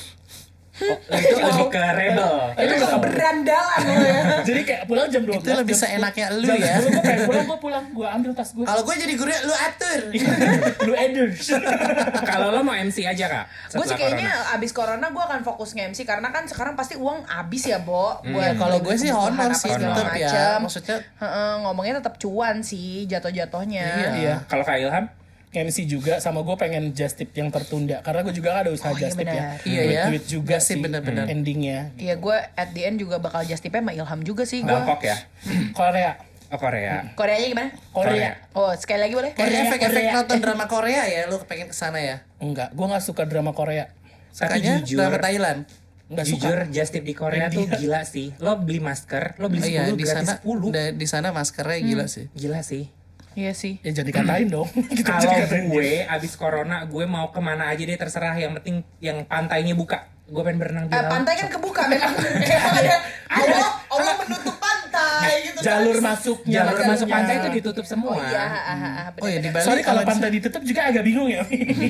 Itu 0.92 1.36
lebih 1.38 1.68
ke 1.68 1.82
rebel. 1.82 2.34
Itu 2.54 2.74
gak 2.78 2.90
kabar. 2.90 3.08
Berandalan 3.10 3.80
lo 3.84 3.96
ya. 3.98 4.20
Jadi 4.48 4.62
kayak 4.64 4.84
pulang 4.86 5.08
jam 5.08 5.22
12 5.24 5.40
Itu 5.40 5.52
lebih 5.54 5.76
jam 5.76 5.82
10. 5.82 5.84
seenaknya 5.88 6.26
lu 6.34 6.46
Jam 6.46 6.58
ya. 6.60 6.76
10 6.80 6.90
gue 6.90 7.04
pengen 7.04 7.22
pulang, 7.28 7.46
gue 7.46 7.60
pulang. 7.60 7.86
Gue 7.94 8.08
ambil 8.08 8.32
tas 8.34 8.50
gue. 8.52 8.66
Kalau 8.66 8.82
gue 8.84 8.96
jadi 8.96 9.14
guru 9.16 9.32
lu 9.32 9.56
atur. 9.56 10.02
Lu 10.88 10.94
endorse. 10.94 11.56
Kalau 12.32 12.48
lo 12.52 12.60
mau 12.62 12.76
MC 12.76 13.08
aja, 13.08 13.26
Kak? 13.30 13.46
Gue 13.78 13.86
sih 13.88 13.96
kayaknya 13.96 14.30
corona? 14.30 14.54
abis 14.58 14.72
corona 14.74 15.06
gue 15.10 15.24
akan 15.24 15.40
fokus 15.42 15.70
nge-MC 15.74 16.04
karena 16.04 16.28
kan 16.30 16.44
sekarang 16.46 16.74
pasti 16.76 17.00
uang 17.00 17.24
abis 17.24 17.72
ya, 17.72 17.80
Bo. 17.80 18.20
Buat 18.22 18.60
Kalau 18.60 18.78
gue 18.84 18.96
sih 18.96 19.12
honor 19.12 19.52
sih 19.56 19.72
tetap 19.72 20.12
ya. 20.14 20.60
Maksudnya 20.60 20.98
Heeh, 21.20 21.52
ngomongnya 21.64 22.04
tetap 22.04 22.20
cuan 22.20 22.60
sih 22.62 23.08
jatuh-jatuhnya. 23.08 23.88
Iya. 24.20 24.36
Kalau 24.48 24.64
Kak 24.64 24.78
Ilham? 24.80 25.23
MC 25.56 25.86
juga 25.86 26.18
sama 26.18 26.42
gue 26.42 26.56
pengen 26.56 26.92
just 26.92 27.16
tip 27.16 27.30
yang 27.32 27.48
tertunda 27.48 28.02
karena 28.02 28.22
gue 28.22 28.34
juga 28.34 28.50
ada 28.56 28.70
usaha 28.70 28.90
Oh, 28.90 28.96
iya 28.96 29.02
just 29.04 29.16
tip 29.16 29.28
ya. 29.28 29.58
Iya 29.62 29.82
ya. 29.84 30.04
Duit 30.10 30.26
juga 30.26 30.58
Just 30.58 30.68
sih 30.68 30.78
bener-bener. 30.78 31.26
endingnya. 31.26 31.94
Iya 31.96 32.16
gue 32.16 32.38
at 32.50 32.70
the 32.72 32.82
end 32.84 32.98
juga 32.98 33.18
bakal 33.18 33.42
just 33.42 33.60
tipnya 33.60 33.80
sama 33.80 33.92
Ilham 33.92 34.22
juga 34.22 34.44
sih 34.44 34.60
gue. 34.60 34.68
Bangkok 34.68 35.02
ya? 35.02 35.18
Korea. 35.74 36.18
Oh, 36.48 36.58
Korea. 36.58 37.14
Koreanya 37.14 37.48
gimana? 37.48 37.70
Korea. 37.90 38.32
Oh 38.52 38.70
sekali 38.74 39.02
lagi 39.02 39.14
boleh? 39.14 39.32
Korea, 39.32 39.60
efek-efek 39.64 39.90
Korea. 40.00 40.14
nonton 40.16 40.38
drama 40.38 40.66
Korea 40.66 41.02
ya, 41.04 41.26
lu 41.26 41.42
pengen 41.42 41.66
ke 41.66 41.74
sana 41.74 41.98
ya? 41.98 42.22
Enggak, 42.38 42.70
gue 42.72 42.86
gak 42.86 43.02
suka 43.02 43.26
drama 43.26 43.52
Korea. 43.52 43.90
Tapi 44.32 44.62
Sukanya 44.62 44.74
jujur, 44.80 44.98
drama 45.00 45.18
Thailand. 45.18 45.60
Enggak 46.04 46.26
suka. 46.28 46.46
jujur 46.46 46.58
just 46.70 46.92
tip 46.92 47.02
di 47.02 47.14
Korea 47.14 47.50
tuh 47.50 47.66
gila 47.66 48.02
sih. 48.04 48.38
Lo 48.38 48.54
beli 48.56 48.78
masker, 48.78 49.34
lo 49.38 49.46
Oh 49.46 49.50
beli 49.50 49.62
10 49.64 49.68
iya, 49.68 49.82
di 49.90 50.04
gratis 50.04 50.30
sana 50.30 50.34
10. 50.38 50.70
da- 50.70 50.94
di 50.94 51.08
sana 51.08 51.28
maskernya 51.32 51.80
gila 51.80 52.06
sih. 52.06 52.26
Gila 52.32 52.62
sih. 52.62 52.86
Iya 53.34 53.52
sih. 53.52 53.78
Ya 53.80 53.92
jadi 53.94 54.10
katain 54.10 54.48
dong. 54.48 54.70
Kita 54.94 55.10
Kalau 55.12 55.22
jadi 55.24 55.36
katain 55.44 55.64
dia. 55.64 55.72
gue 55.72 55.90
abis 56.08 56.34
corona, 56.34 56.84
gue 56.84 57.06
mau 57.06 57.30
ke 57.30 57.40
mana 57.40 57.68
aja 57.68 57.80
deh 57.80 57.94
terserah. 57.94 58.36
Yang 58.36 58.52
penting 58.58 58.76
yang 59.00 59.18
pantainya 59.24 59.74
buka. 59.74 60.06
Gue 60.24 60.42
pengen 60.42 60.58
berenang 60.58 60.86
di 60.86 60.92
Eh, 60.92 60.98
laut. 60.98 61.12
pantai 61.12 61.34
kan 61.36 61.48
kebuka 61.50 61.84
memang. 61.86 62.14
Ada. 62.80 62.96
Allah, 63.28 63.68
Allah 63.88 64.14
menutup 64.20 64.56
pantai 64.56 65.32
gitu. 65.44 65.58
kan. 65.58 65.66
Jalur 65.66 65.98
masuknya. 66.00 66.56
Jalur 66.64 66.80
masuk 66.86 67.08
pantai 67.08 67.34
itu 67.36 67.50
ditutup 67.54 67.84
semua. 67.84 68.14
Oh 68.14 68.24
iya, 68.24 68.40
ah, 68.40 68.56
ah, 68.64 68.86
ah, 69.04 69.08
Oh 69.20 69.28
iya 69.28 69.40
di. 69.40 69.50
Bali. 69.50 69.62
Sorry 69.62 69.82
kalau 69.82 70.02
pantai 70.02 70.30
ditutup 70.32 70.62
juga 70.62 70.88
agak 70.88 71.04
bingung 71.04 71.28
ya. 71.28 71.44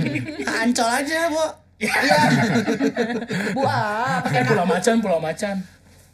Ancol 0.59 0.89
aja, 0.89 1.29
Bu. 1.29 1.45
Iya. 1.77 1.93
Bu 3.55 3.61
ah, 3.61 4.23
pakai 4.23 4.41
Pulau 4.43 4.65
Macan, 4.65 4.95
Pulau 4.97 5.19
Macan. 5.19 5.55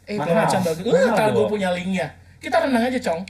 Eh, 0.04 0.16
Pulau. 0.16 0.34
Macan 0.36 0.60
bagus. 0.60 0.92
Uh, 0.92 1.12
kalau 1.14 1.30
gue 1.34 1.46
punya 1.48 1.70
linknya. 1.70 2.08
Kita 2.36 2.56
renang 2.58 2.84
aja, 2.84 2.98
Cong. 3.00 3.20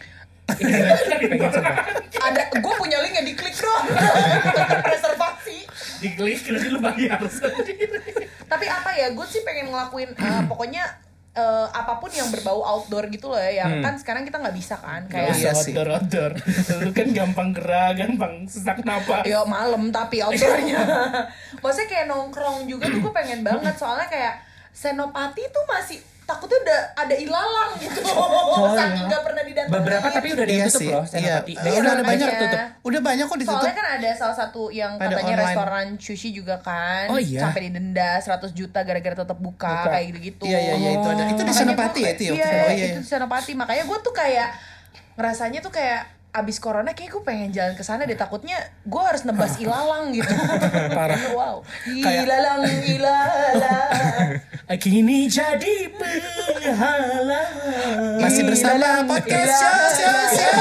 Ada 2.20 2.42
gue 2.52 2.74
punya 2.76 2.98
link 3.00 3.14
yang 3.14 3.26
diklik 3.26 3.54
dong. 3.54 3.84
Reservasi. 4.84 5.58
Diklik, 6.00 6.40
nanti 6.48 6.68
lu 6.68 6.80
bayar 6.80 7.20
sendiri. 7.26 8.00
Tapi 8.44 8.66
apa 8.66 8.90
ya, 8.92 9.12
gue 9.12 9.26
sih 9.26 9.40
pengen 9.40 9.70
ngelakuin 9.70 10.10
eh, 10.12 10.42
pokoknya 10.46 10.84
eh, 11.32 11.66
apa 11.70 11.96
pun 11.96 12.10
yang 12.10 12.28
berbau 12.28 12.60
outdoor 12.60 13.08
gitu 13.08 13.28
loh 13.28 13.38
ya. 13.38 13.62
Yang 13.62 13.72
kan 13.80 13.94
sekarang 13.96 14.22
kita 14.24 14.36
nggak 14.38 14.56
bisa 14.56 14.74
kan 14.76 15.06
Gak 15.06 15.12
kayak 15.12 15.28
Iya 15.30 15.32
usah 15.32 15.52
sih. 15.54 15.72
outdoor-outdoor. 15.72 16.32
Lu 16.82 16.90
kan 16.90 17.08
gampang 17.10 17.48
gerah, 17.52 17.90
gampang 17.94 18.32
sesak 18.44 18.82
napas. 18.82 19.24
Ya 19.24 19.44
malam 19.44 19.88
tapi 19.90 20.20
outdoornya 20.20 20.80
Maksudnya 21.60 21.88
kayak 21.88 22.06
nongkrong 22.08 22.64
juga 22.64 22.88
tuh 22.88 23.00
gue 23.00 23.12
pengen 23.12 23.40
banget 23.40 23.74
Soalnya 23.76 24.08
kayak 24.08 24.34
Senopati 24.70 25.42
tuh 25.50 25.64
masih 25.66 25.98
takutnya 26.30 26.58
udah 26.60 26.80
ada 26.96 27.14
ilalang 27.16 27.70
gitu 27.76 28.00
Saking 28.76 29.04
gak 29.06 29.22
pernah 29.22 29.42
didatengin 29.42 29.72
Beberapa 29.72 30.06
tapi 30.08 30.28
udah 30.30 30.44
Iya 30.44 30.64
tutup 30.64 30.80
sih. 30.80 30.88
loh, 30.88 31.02
Iya. 31.02 31.10
Senopati. 31.10 31.52
Iya, 31.54 31.70
udah 31.76 31.92
ada 31.92 32.04
banyak 32.04 32.28
tutup. 32.32 32.60
Udah 32.82 33.00
banyak 33.00 33.24
kok 33.24 33.38
ditutup. 33.38 33.58
Soalnya 33.58 33.76
kan 33.76 33.86
ada 33.92 34.08
salah 34.12 34.36
satu 34.36 34.62
yang 34.70 34.92
Pada 34.94 35.06
katanya 35.12 35.26
online. 35.32 35.46
restoran 35.48 35.86
sushi 35.96 36.28
juga 36.30 36.54
kan 36.58 37.04
Oh 37.08 37.18
iya? 37.18 37.40
Sampai 37.40 37.60
didenda 37.64 38.10
100 38.16 38.50
juta 38.50 38.78
gara-gara 38.80 39.16
tetap 39.16 39.38
buka, 39.38 39.66
Buka. 39.68 39.90
kayak 39.90 40.04
gitu-gitu 40.08 40.42
Iya 40.44 40.58
iya 40.60 40.74
iya 40.76 40.90
itu 40.92 41.06
ada. 41.06 41.22
Itu 41.24 41.40
di 41.40 41.52
gua 41.52 41.98
ya 41.98 42.10
itu 42.10 42.22
ya. 42.24 42.32
Iya, 42.32 42.46
Oh 42.46 42.70
iya. 42.72 42.86
itu 42.88 42.98
di 42.98 43.08
Senopati 43.08 43.52
Makanya 43.52 43.84
gue 43.84 43.98
tuh 44.00 44.12
kayak 44.12 44.48
Ngerasanya 45.12 45.60
tuh 45.60 45.70
kayak 45.70 46.00
Abis 46.30 46.62
corona 46.62 46.94
kayak 46.94 47.10
gue 47.10 47.22
pengen 47.26 47.50
jalan 47.50 47.74
ke 47.74 47.82
sana 47.82 48.06
deh 48.06 48.14
takutnya 48.14 48.54
gue 48.86 49.02
harus 49.02 49.26
nebas 49.26 49.58
ilalang 49.62 50.14
gitu. 50.14 50.30
Parah. 50.94 51.18
Wow. 51.34 51.66
Ilalang 51.90 52.62
ilalang. 52.86 54.38
Kini 54.82 55.26
jadi 55.26 55.90
penghala. 55.90 57.42
Masih 58.22 58.46
bersama 58.46 59.02
podcast 59.02 59.50
show 59.50 59.82
show 59.98 60.18
show. 60.38 60.54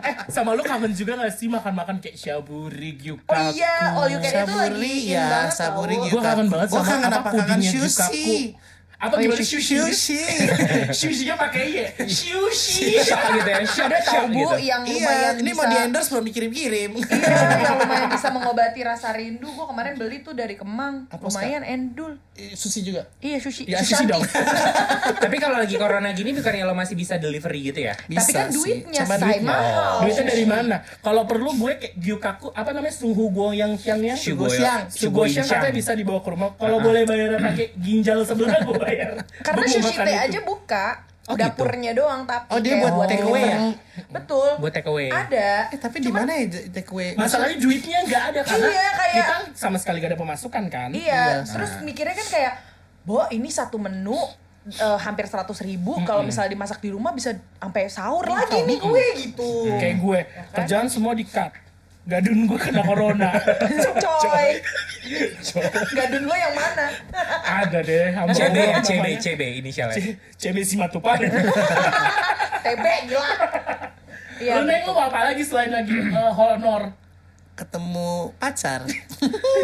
eh, 0.00 0.14
sama 0.32 0.56
lu 0.56 0.64
kangen 0.64 0.96
juga 0.96 1.20
gak 1.20 1.36
sih 1.36 1.52
makan-makan 1.52 2.00
kayak 2.00 2.16
shaburi, 2.16 2.96
gyukaku? 2.96 3.28
Oh 3.28 3.52
iya, 3.52 3.92
all 3.92 4.08
you 4.08 4.16
can 4.16 4.48
itu 4.48 4.56
lagi 4.56 4.96
ya, 5.12 5.52
tau. 5.52 5.84
gitu. 5.84 6.16
Gua 6.16 6.22
kangen 6.24 6.46
banget 6.48 6.68
Gua 6.72 6.80
sama 6.80 6.88
kangen 6.88 7.12
apa, 7.12 7.28
pudingnya. 7.28 7.70
Gyukaku. 7.70 8.36
Apa 9.00 9.16
Oh, 9.16 9.20
iya, 9.24 9.32
gimana 9.32 9.40
sushi? 9.40 9.80
Sushi. 9.80 10.20
Sushi-nya 10.92 11.34
pakai 11.48 11.62
y. 11.72 11.84
Sushi. 12.04 13.00
Gitu 13.00 13.48
ya, 13.48 13.64
Ada 13.64 13.98
tahu 14.04 14.26
bu 14.28 14.44
gitu. 14.44 14.56
yang 14.60 14.82
Iya, 14.84 14.92
lumayan 15.00 15.34
ini 15.40 15.50
bisa 15.50 15.56
mau 15.56 15.72
di 15.72 15.76
endorse 15.80 16.08
belum 16.12 16.24
dikirim-kirim. 16.28 16.90
Iya, 17.00 17.48
yang 17.64 17.76
lumayan 17.80 18.08
bisa 18.12 18.28
mengobati 18.28 18.80
rasa 18.84 19.16
rindu. 19.16 19.48
Gue 19.48 19.64
kemarin 19.64 19.96
beli 19.96 20.20
tuh 20.20 20.36
dari 20.36 20.52
Kemang. 20.60 21.08
Apa, 21.08 21.32
lumayan 21.32 21.64
endul. 21.64 22.20
Eh, 22.36 22.52
Sushi 22.52 22.84
juga. 22.84 23.08
Iya 23.24 23.40
sushi. 23.40 23.64
Ya 23.64 23.80
Sushi 23.80 24.04
dong. 24.04 24.20
Tapi 25.16 25.36
kalau 25.40 25.56
lagi 25.56 25.80
corona 25.80 26.12
gini 26.12 26.36
bukannya 26.36 26.68
lo 26.68 26.76
masih 26.76 26.92
bisa 26.92 27.16
delivery 27.16 27.72
gitu 27.72 27.80
ya? 27.88 27.96
Tapi 27.96 28.32
kan 28.36 28.52
sih. 28.52 28.84
duitnya 28.84 29.02
say 29.08 29.16
duitnya. 29.16 29.48
mahal. 29.48 30.04
Duitnya 30.04 30.24
dari 30.28 30.44
mana? 30.44 30.76
Kalau 31.00 31.24
perlu 31.24 31.56
gue 31.56 31.72
kayak 31.80 31.94
Gyukaku 31.96 32.52
apa 32.52 32.70
namanya 32.76 32.92
Suhu 32.92 33.32
Xiang 33.80 34.00
yang 34.04 34.18
Shugoyang. 34.18 34.92
Sugo 34.92 35.24
Xiang 35.24 35.48
katanya 35.48 35.72
bisa 35.72 35.92
dibawa 35.96 36.20
ke 36.20 36.28
rumah. 36.28 36.52
Kalau 36.60 36.78
boleh 36.84 37.08
bayar 37.08 37.40
pakai 37.40 37.72
ginjal 37.80 38.20
sebelah 38.28 38.60
gue 38.60 38.89
bayar. 38.90 39.10
Karena 39.40 39.64
sushi 39.64 39.96
teh 39.96 40.16
aja 40.18 40.40
buka. 40.42 40.86
Oh, 41.28 41.38
gitu? 41.38 41.62
dapurnya 41.62 41.94
doang 41.94 42.26
tapi 42.26 42.42
Oh, 42.50 42.58
dia 42.58 42.74
kayak 42.74 42.90
buat 42.90 43.06
take 43.06 43.22
away 43.22 43.44
ya? 43.44 43.58
Betul. 44.10 44.50
Buat 44.58 44.72
take 44.74 44.88
away. 44.90 45.08
Ada. 45.14 45.70
Eh, 45.70 45.78
tapi 45.78 45.96
di 46.02 46.10
mana 46.10 46.32
ya 46.34 46.44
take 46.74 46.90
away? 46.90 47.14
Masalahnya 47.14 47.54
duitnya 47.54 48.02
nggak 48.02 48.22
ada 48.34 48.40
karena 48.42 48.66
Iya, 48.66 48.88
kayak- 48.90 49.14
kita 49.14 49.34
sama 49.54 49.76
sekali 49.78 50.02
gak 50.02 50.10
ada 50.10 50.18
pemasukan 50.18 50.64
kan. 50.66 50.90
Iya, 50.90 51.46
terus 51.46 51.70
mikirnya 51.80 52.18
kan 52.18 52.26
kayak, 52.26 52.52
Bo 53.00 53.22
ini 53.30 53.46
satu 53.46 53.78
menu 53.78 54.18
eh, 54.66 54.98
hampir 54.98 55.24
100 55.24 55.46
ribu, 55.62 55.96
kalau 56.02 56.20
misalnya 56.20 56.50
dimasak 56.50 56.82
di 56.82 56.90
rumah 56.90 57.10
bisa 57.10 57.32
sampai 57.56 57.88
sahur 57.88 58.26
lagi 58.26 58.60
nih 58.60 58.76
gue 58.76 59.04
gitu. 59.20 59.50
Kayak 59.72 59.96
gue 59.98 60.18
kerjaan 60.52 60.86
semua 60.86 61.14
di 61.14 61.24
cut. 61.24 61.48
Gadun 62.10 62.50
gue 62.50 62.58
kena 62.58 62.82
corona. 62.82 63.30
Coy. 64.02 64.48
Gadun 65.94 66.22
lo 66.26 66.34
yang 66.34 66.54
mana? 66.58 66.86
ada 67.46 67.78
deh. 67.86 68.10
sama 68.10 68.34
CB, 68.34 68.56
CB. 68.82 69.06
CB 69.22 69.42
inisialnya. 69.62 70.18
CB 70.34 70.56
Simatupang. 70.66 71.22
TB 72.66 72.84
gila. 73.06 73.30
Iya. 74.40 74.52
Lu 74.58 74.62
neng 74.66 74.82
lu 74.88 74.92
apa 74.96 75.20
lagi 75.30 75.42
selain 75.46 75.70
lagi 75.70 75.94
eh, 75.94 76.32
honor? 76.34 76.90
Ketemu 77.54 78.32
pacar. 78.40 78.82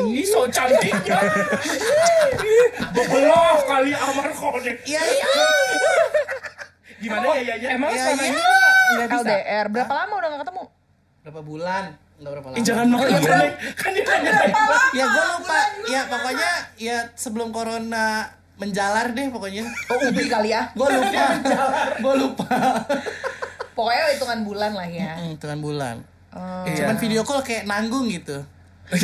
Ini 0.04 0.22
so 0.22 0.46
cantiknya. 0.46 1.16
Bebelah 2.94 3.58
kali 3.66 3.90
amar 3.90 4.28
kode. 4.36 4.72
Iya, 4.86 5.02
iya. 5.02 5.28
Gimana 7.00 7.26
ya 7.34 7.42
ya 7.42 7.54
ya? 7.58 7.68
Emang 7.74 7.90
Iya, 7.90 8.02
selama 8.06 8.22
iya. 8.22 8.30
ini? 8.30 8.42
LDR, 9.10 9.66
berapa 9.72 9.92
lama 9.96 10.12
udah 10.14 10.28
gak 10.30 10.40
ketemu? 10.46 10.62
Berapa 11.24 11.40
bulan? 11.42 11.84
Enggak 12.16 12.30
berapa 12.32 12.46
lama. 12.48 12.56
Eh, 12.56 12.62
jangan 12.64 12.86
makan 12.88 13.06
iya, 13.06 13.18
Neng. 13.20 13.52
Kan 13.76 13.90
dia 13.92 14.04
nanya 14.04 14.32
Ya 14.96 15.04
gue 15.04 15.24
lupa. 15.36 15.58
Ya 15.86 16.00
pokoknya 16.08 16.50
ya 16.80 16.96
sebelum 17.12 17.48
corona 17.52 18.06
menjalar 18.56 19.12
deh 19.12 19.28
pokoknya. 19.28 19.64
Oh, 19.92 20.08
ubi 20.08 20.24
kali 20.26 20.48
ya. 20.50 20.72
Gue 20.72 20.88
lupa. 20.88 21.24
gue 22.00 22.14
lupa. 22.16 22.56
Pokoknya 23.76 24.02
hitungan 24.16 24.40
bulan 24.42 24.72
lah 24.72 24.88
ya. 24.88 25.12
Hmm, 25.20 25.36
hitungan 25.36 25.60
bulan. 25.60 25.96
Oh. 26.32 26.64
Cuman 26.64 26.96
video 26.96 27.20
call 27.20 27.44
kayak 27.44 27.68
nanggung 27.68 28.08
gitu. 28.08 28.40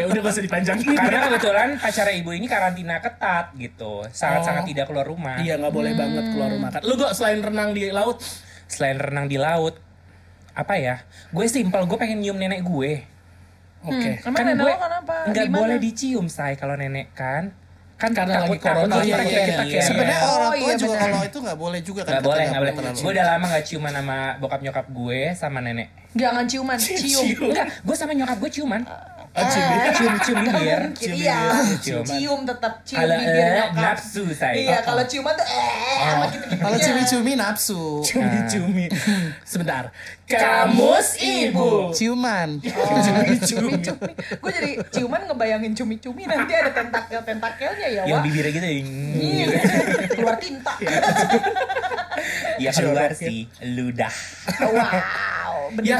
Ya 0.00 0.08
udah 0.08 0.20
gak 0.24 0.32
usah 0.32 0.40
dipanjangin. 0.40 0.96
Karena 0.96 1.28
kebetulan 1.28 1.68
pacarnya 1.76 2.16
ibu 2.16 2.32
ini 2.32 2.48
karantina 2.48 2.96
ketat 2.98 3.52
gitu, 3.60 4.00
sangat-sangat 4.08 4.64
Oh. 4.64 4.68
tidak 4.72 4.84
keluar 4.88 5.04
rumah. 5.04 5.36
Iya 5.36 5.60
nggak 5.60 5.74
boleh 5.74 5.92
banget 5.92 6.24
keluar 6.32 6.48
rumah 6.48 6.72
kan. 6.72 6.80
Lu 6.88 6.96
kok 6.96 7.12
selain 7.12 7.44
renang 7.44 7.76
di 7.76 7.92
laut? 7.92 8.24
Selain 8.70 8.96
renang 8.96 9.28
di 9.28 9.36
laut, 9.36 9.76
apa 10.60 10.74
ya? 10.76 10.96
Gue 11.32 11.48
simpel, 11.48 11.82
gue 11.84 11.96
pengen 11.96 12.20
nyium 12.20 12.36
nenek 12.36 12.60
gue. 12.60 12.92
Oke. 13.80 14.20
Emang 14.20 14.44
nenek 14.44 14.60
lo 14.60 14.76
kenapa? 14.76 15.14
nggak 15.32 15.46
Gimana? 15.48 15.56
boleh 15.56 15.76
dicium 15.80 16.26
say 16.28 16.52
kalau 16.54 16.76
nenek 16.76 17.16
kan. 17.16 17.56
Kan 17.96 18.16
Karena 18.16 18.48
lagi 18.48 18.56
takut 18.56 18.60
corona, 18.64 18.96
takut 18.96 19.04
iya, 19.04 19.12
iya, 19.12 19.20
kita 19.20 19.36
iya. 19.44 19.56
carrier. 19.60 19.82
Sebenarnya 19.84 20.18
Oh, 20.24 20.32
orang 20.32 20.50
tua 20.50 20.56
iya, 20.56 20.74
juga 20.74 20.96
kalau 20.96 21.20
itu 21.20 21.38
nggak 21.44 21.58
boleh 21.60 21.80
juga 21.84 22.00
kan. 22.00 22.12
Gak 22.12 22.22
boleh, 22.24 22.32
katanya, 22.32 22.48
gak 22.48 22.62
boleh. 22.64 22.72
terlalu. 22.80 22.96
Gue 22.96 23.12
udah 23.12 23.26
lama 23.28 23.44
gak 23.52 23.64
ciuman 23.68 23.92
sama 23.92 24.16
bokap 24.40 24.60
nyokap 24.64 24.86
gue 24.88 25.20
sama 25.36 25.58
nenek. 25.60 25.88
Jangan 26.10 26.44
ciuman, 26.48 26.78
cium. 27.04 27.26
Enggak, 27.52 27.66
gue 27.84 27.96
sama 27.96 28.12
nyokap 28.16 28.36
gue 28.40 28.50
ciuman. 28.50 28.80
Ah, 29.30 29.46
cium. 29.46 29.70
Cium, 29.94 30.14
cium 30.26 30.36
bibir. 30.42 30.80
Mungkin 30.90 31.10
iya. 31.14 31.54
Cium. 31.78 32.02
Cium 32.02 32.40
tetap 32.42 32.82
cium 32.82 32.98
Kalau 32.98 33.14
bibir 33.14 33.38
eh, 33.38 33.54
nyokap. 33.62 33.78
nafsu 33.78 34.22
saya. 34.34 34.54
Iya, 34.58 34.78
kalau 34.82 35.02
ciuman 35.06 35.32
tuh 35.38 35.46
eh 35.46 35.98
sama 36.02 36.24
gitu-gitu. 36.26 36.58
Kalau 36.58 36.76
cumi-cumi 36.76 37.32
nafsu. 37.38 37.82
Cumi-cumi. 38.02 38.84
Sebentar. 39.46 39.94
Kamus 40.26 41.14
ibu. 41.22 41.94
Ciuman. 41.94 42.58
Cumi-cumi. 42.58 44.10
Gue 44.42 44.50
jadi 44.50 44.70
ciuman 44.90 45.20
ngebayangin 45.30 45.72
cumi-cumi 45.74 46.26
nanti 46.26 46.50
ada 46.50 46.70
tentakel-tentakelnya 46.74 47.86
ya, 47.86 48.02
Yang 48.10 48.18
wah. 48.18 48.24
bibirnya 48.26 48.50
gitu. 48.50 48.66
Iya, 49.14 49.46
keluar 50.10 50.36
tinta. 50.42 50.74
Ya 52.60 52.68
keluar 52.76 53.08
ya. 53.08 53.16
sih, 53.16 53.48
ludah. 53.64 54.12
Wow, 54.60 55.72
bener. 55.72 55.96
Ya, 55.96 55.98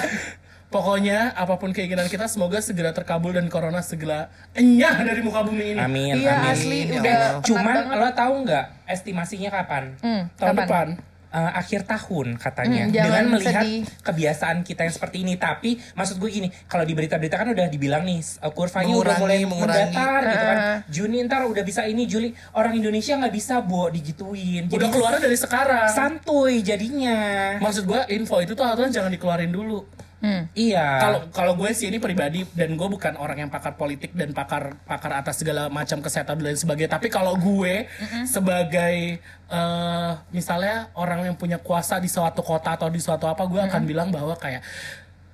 pokoknya 0.70 1.34
apa 1.34 1.54
pun 1.56 1.70
keinginan 1.70 2.06
kita 2.06 2.24
semoga 2.24 2.58
segera 2.58 2.90
terkabul 2.90 3.30
dan 3.30 3.46
corona 3.46 3.78
segera 3.80 4.30
enyah 4.52 5.02
dari 5.02 5.20
muka 5.20 5.42
bumi 5.42 5.74
ini. 5.74 5.78
Amin, 5.78 6.14
Iya 6.16 6.30
amin. 6.36 6.48
asli 6.48 6.80
Ya 6.88 6.94
udah 6.96 7.18
Cuman 7.42 7.76
banget. 7.84 7.98
lo 7.98 8.08
tahu 8.12 8.34
nggak 8.44 8.64
estimasinya 8.86 9.50
kapan? 9.52 9.84
Hmm, 9.98 10.22
Tahun 10.32 10.48
kapan? 10.48 10.62
depan. 10.64 10.88
Eh, 11.30 11.52
akhir 11.54 11.86
tahun 11.86 12.34
katanya 12.36 12.82
Hmm, 12.82 12.90
dengan 12.92 13.24
melihat 13.30 13.62
sedih. 13.62 13.86
kebiasaan 14.02 14.66
kita 14.66 14.82
yang 14.82 14.90
seperti 14.90 15.22
ini 15.22 15.38
tapi 15.38 15.78
maksud 15.94 16.18
gue 16.18 16.26
gini 16.28 16.50
kalau 16.66 16.82
di 16.82 16.90
berita-berita 16.90 17.34
kan 17.36 17.46
udah 17.48 17.66
dibilang 17.66 18.02
nih 18.02 18.18
eh, 18.18 18.50
kurvanya 18.50 18.90
udah 18.92 19.14
mulai 19.16 19.38
mengurangi. 19.40 19.94
mendatar 19.94 20.20
gitu 20.24 20.44
kan. 20.44 20.58
Juni 20.90 21.22
ntar 21.22 21.46
udah 21.46 21.62
bisa 21.62 21.82
ini 21.84 22.02
Juli 22.04 22.30
orang 22.50 22.74
Indonesia 22.74 23.14
nggak 23.14 23.30
bisa 23.32 23.62
bo 23.62 23.86
digituin 23.86 24.66
jadi 24.66 24.74
Udah 24.74 24.88
keluar 24.88 25.14
dari 25.16 25.34
sekarang. 25.36 25.86
santuy 25.88 26.62
jadinya 26.62 27.18
Maksud 27.58 27.86
gua 27.86 28.06
info 28.06 28.38
itu 28.38 28.50
tuh 28.52 28.62
aturan 28.64 28.90
jangan 28.90 29.08
dikeluarin 29.08 29.50
dulu. 29.50 29.86
Hmm. 30.20 30.52
iya 30.52 31.00
Kalau 31.00 31.20
kalau 31.32 31.52
gue 31.56 31.72
sih 31.72 31.88
ini 31.88 31.96
pribadi 31.96 32.44
dan 32.52 32.76
gue 32.76 32.88
bukan 32.92 33.16
orang 33.16 33.40
yang 33.40 33.50
pakar 33.50 33.80
politik 33.80 34.12
dan 34.12 34.36
pakar 34.36 34.76
pakar 34.84 35.16
atas 35.16 35.40
segala 35.40 35.72
macam 35.72 36.04
kesehatan 36.04 36.36
dan 36.36 36.52
lain 36.52 36.60
sebagainya. 36.60 36.92
Tapi 36.92 37.08
kalau 37.08 37.40
gue 37.40 37.88
sebagai 38.28 39.16
eh, 39.48 40.12
misalnya 40.28 40.92
orang 40.92 41.32
yang 41.32 41.36
punya 41.40 41.56
kuasa 41.56 41.96
di 41.96 42.12
suatu 42.12 42.44
kota 42.44 42.76
atau 42.76 42.92
di 42.92 43.00
suatu 43.00 43.24
apa, 43.24 43.48
gue 43.48 43.60
akan 43.64 43.82
bilang 43.88 44.12
bahwa 44.12 44.36
kayak 44.36 44.60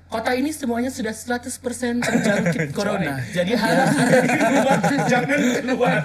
kota 0.06 0.30
ini 0.32 0.54
semuanya 0.54 0.86
sudah 0.86 1.10
100% 1.10 1.50
terjangkit 1.98 2.70
corona. 2.78 3.18
Jadi 3.26 3.52
harus 3.52 3.90
ada 3.90 4.18
di 4.26 4.38
rumah, 4.38 4.78
jangan 5.04 5.38
keluar. 5.58 6.02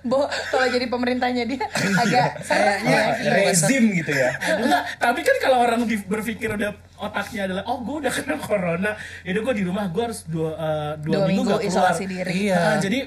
Bo, 0.00 0.24
kalau 0.48 0.66
jadi 0.72 0.86
pemerintahnya 0.88 1.44
dia 1.44 1.60
agak 1.76 2.40
Kayaknya 2.48 2.98
ya. 3.20 3.30
rezim 3.44 3.84
gitu 3.92 4.12
ya 4.12 4.30
Enggak, 4.58 4.82
tapi 4.96 5.20
kan 5.20 5.36
kalau 5.44 5.58
orang 5.60 5.84
berpikir 5.84 6.48
udah 6.50 6.72
otaknya 6.96 7.52
adalah 7.52 7.62
oh 7.68 7.84
gue 7.84 7.96
udah 8.00 8.12
kena 8.12 8.36
corona, 8.40 8.90
itu 9.22 9.36
gue 9.36 9.54
di 9.54 9.64
rumah 9.64 9.92
gue 9.92 10.02
harus 10.02 10.24
dua 10.24 10.50
eh, 10.56 10.92
dua, 11.04 11.12
Dua 11.12 11.24
minggu, 11.28 11.44
minggu 11.44 11.50
gak 11.52 11.60
keluar. 11.60 11.68
isolasi 11.68 12.04
diri. 12.08 12.32
Iya. 12.48 12.56
Nah, 12.56 12.76
jadi 12.80 12.98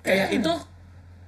kayak 0.00 0.28
itu 0.32 0.52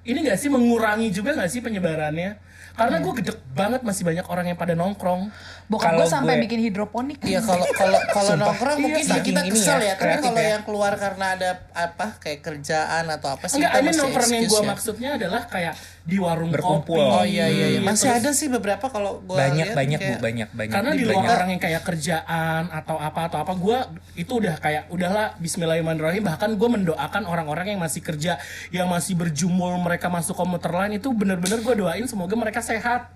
ini 0.07 0.19
gak 0.25 0.39
sih 0.39 0.49
mengurangi 0.49 1.09
juga 1.13 1.37
gak 1.37 1.51
sih 1.51 1.61
penyebarannya? 1.61 2.46
Karena 2.77 2.97
gue 2.99 3.13
gedek 3.15 3.39
banget 3.51 3.81
masih 3.81 4.05
banyak 4.05 4.27
orang 4.27 4.47
yang 4.47 4.55
pada 4.55 4.73
nongkrong. 4.73 5.33
Bokap 5.67 5.97
gue 5.97 6.07
sampai 6.07 6.37
gue- 6.37 6.45
bikin 6.45 6.61
hidroponik. 6.63 7.19
Iya 7.21 7.41
kalau 7.41 7.67
kalau 7.73 7.99
kalau 8.07 8.33
nongkrong 8.39 8.79
mungkin 8.79 9.03
Iya, 9.03 9.17
ya 9.17 9.25
kita 9.25 9.41
kesel 9.43 9.79
ya, 9.81 9.87
ya, 9.89 9.95
kreatif 9.97 10.23
kalau 10.29 10.39
ya. 10.39 10.51
yang 10.53 10.63
keluar 10.63 10.93
karena 10.95 11.27
ada 11.33 11.51
apa 11.73 12.07
kayak 12.17 12.41
kerjaan 12.41 13.05
atau 13.09 13.29
apa 13.31 13.45
sih 13.47 13.59
Enggak, 13.59 13.73
ini 13.75 13.89
masih 13.89 13.99
nongkrong 13.99 14.31
yang 14.31 14.45
gue 14.47 14.61
ya. 14.61 14.67
maksudnya 14.69 15.11
adalah 15.17 15.43
kayak 15.47 15.75
di 16.05 16.17
warung 16.17 16.55
Berkumpul. 16.55 16.95
kopi. 16.95 17.11
Oh 17.11 17.25
iya 17.25 17.49
iya 17.49 17.67
iya. 17.69 17.81
Masih 17.83 18.07
Terus- 18.07 18.21
ada 18.21 18.31
sih 18.31 18.47
beberapa 18.47 18.87
kalau 18.87 19.19
gua 19.21 19.43
banyak 19.43 19.67
lihat 19.67 19.75
banyak 19.75 19.99
bu 19.99 20.05
kayak- 20.07 20.23
banyak 20.23 20.49
banyak 20.53 20.75
Karena 20.77 20.91
di 20.93 21.03
luar 21.03 21.17
banyak. 21.19 21.35
orang 21.35 21.49
yang 21.51 21.63
kayak 21.63 21.83
kerjaan 21.83 22.63
atau 22.71 22.97
apa 22.97 23.21
atau 23.27 23.39
apa, 23.41 23.53
gue 23.57 23.79
itu 24.17 24.33
udah 24.33 24.55
kayak 24.57 24.87
udahlah 24.89 25.35
Bismillahirrahmanirrahim. 25.37 26.23
Bahkan 26.23 26.51
gue 26.55 26.69
mendoakan 26.71 27.23
orang-orang 27.25 27.75
yang 27.75 27.81
masih 27.81 27.99
kerja, 28.01 28.39
yang 28.71 28.87
masih 28.87 29.17
berjumul, 29.17 29.75
mereka 29.79 30.07
masuk 30.07 30.37
komuter 30.37 30.71
lain 30.71 30.95
itu 30.95 31.11
bener-bener 31.11 31.59
gue 31.59 31.75
doain 31.75 32.05
semoga 32.05 32.37
mereka 32.37 32.63
sehat. 32.67 33.15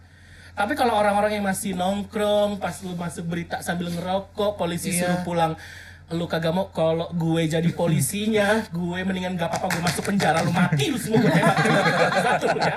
Tapi 0.50 0.72
kalau 0.72 0.94
orang-orang 0.94 1.34
yang 1.34 1.44
masih 1.44 1.72
nongkrong, 1.72 2.56
pas 2.56 2.74
lu 2.80 2.94
masuk 2.94 3.24
berita 3.24 3.58
sambil 3.60 3.88
ngerokok, 3.88 4.54
polisi 4.54 4.92
Iya. 4.92 4.98
suruh 5.00 5.20
pulang, 5.22 5.52
lu 6.10 6.26
kagak 6.26 6.50
mau 6.50 6.68
kalau 6.68 7.06
gue 7.08 7.46
jadi 7.46 7.70
polisinya, 7.70 8.62
gue 8.72 8.98
mendingan 9.00 9.34
gak 9.34 9.46
apa-apa 9.48 9.66
gue 9.68 9.82
masuk 9.84 10.02
penjara 10.04 10.42
lu 10.42 10.50
mati 10.50 10.90
lu 10.90 10.98
semua 10.98 11.22
gue 11.24 11.30
tembak 11.30 12.18
satu 12.20 12.46
ya. 12.52 12.74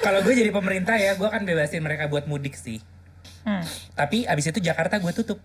kalau 0.00 0.18
gue 0.20 0.34
jadi 0.34 0.50
pemerintah 0.50 0.94
ya 0.94 1.14
gue 1.14 1.24
akan 1.24 1.42
bebasin 1.42 1.78
mereka 1.80 2.06
buat 2.06 2.26
mudik 2.26 2.54
sih 2.54 2.82
Hmm. 3.44 3.60
tapi 3.92 4.24
abis 4.24 4.48
itu 4.48 4.58
Jakarta 4.58 4.96
gue 4.96 5.12
tutup 5.14 5.36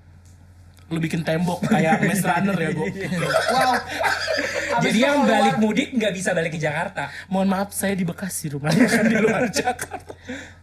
Lu 0.90 0.98
bikin 0.98 1.22
tembok 1.22 1.62
kayak 1.64 2.02
Maze 2.08 2.26
Runner 2.26 2.58
ya 2.58 2.70
gue. 2.74 2.88
Wow. 3.50 3.74
Abis 4.70 4.86
jadi 4.86 5.00
yang 5.02 5.26
balik 5.26 5.56
mudik 5.58 5.90
nggak 5.94 6.14
bisa 6.14 6.30
balik 6.32 6.54
ke 6.54 6.62
Jakarta 6.62 7.10
Mohon 7.26 7.48
maaf 7.50 7.70
saya 7.74 7.98
di 7.98 8.06
Bekasi 8.06 8.54
rumahnya 8.54 8.86
kan 8.94 9.06
di 9.06 9.18
luar 9.18 9.50
Jakarta. 9.50 10.14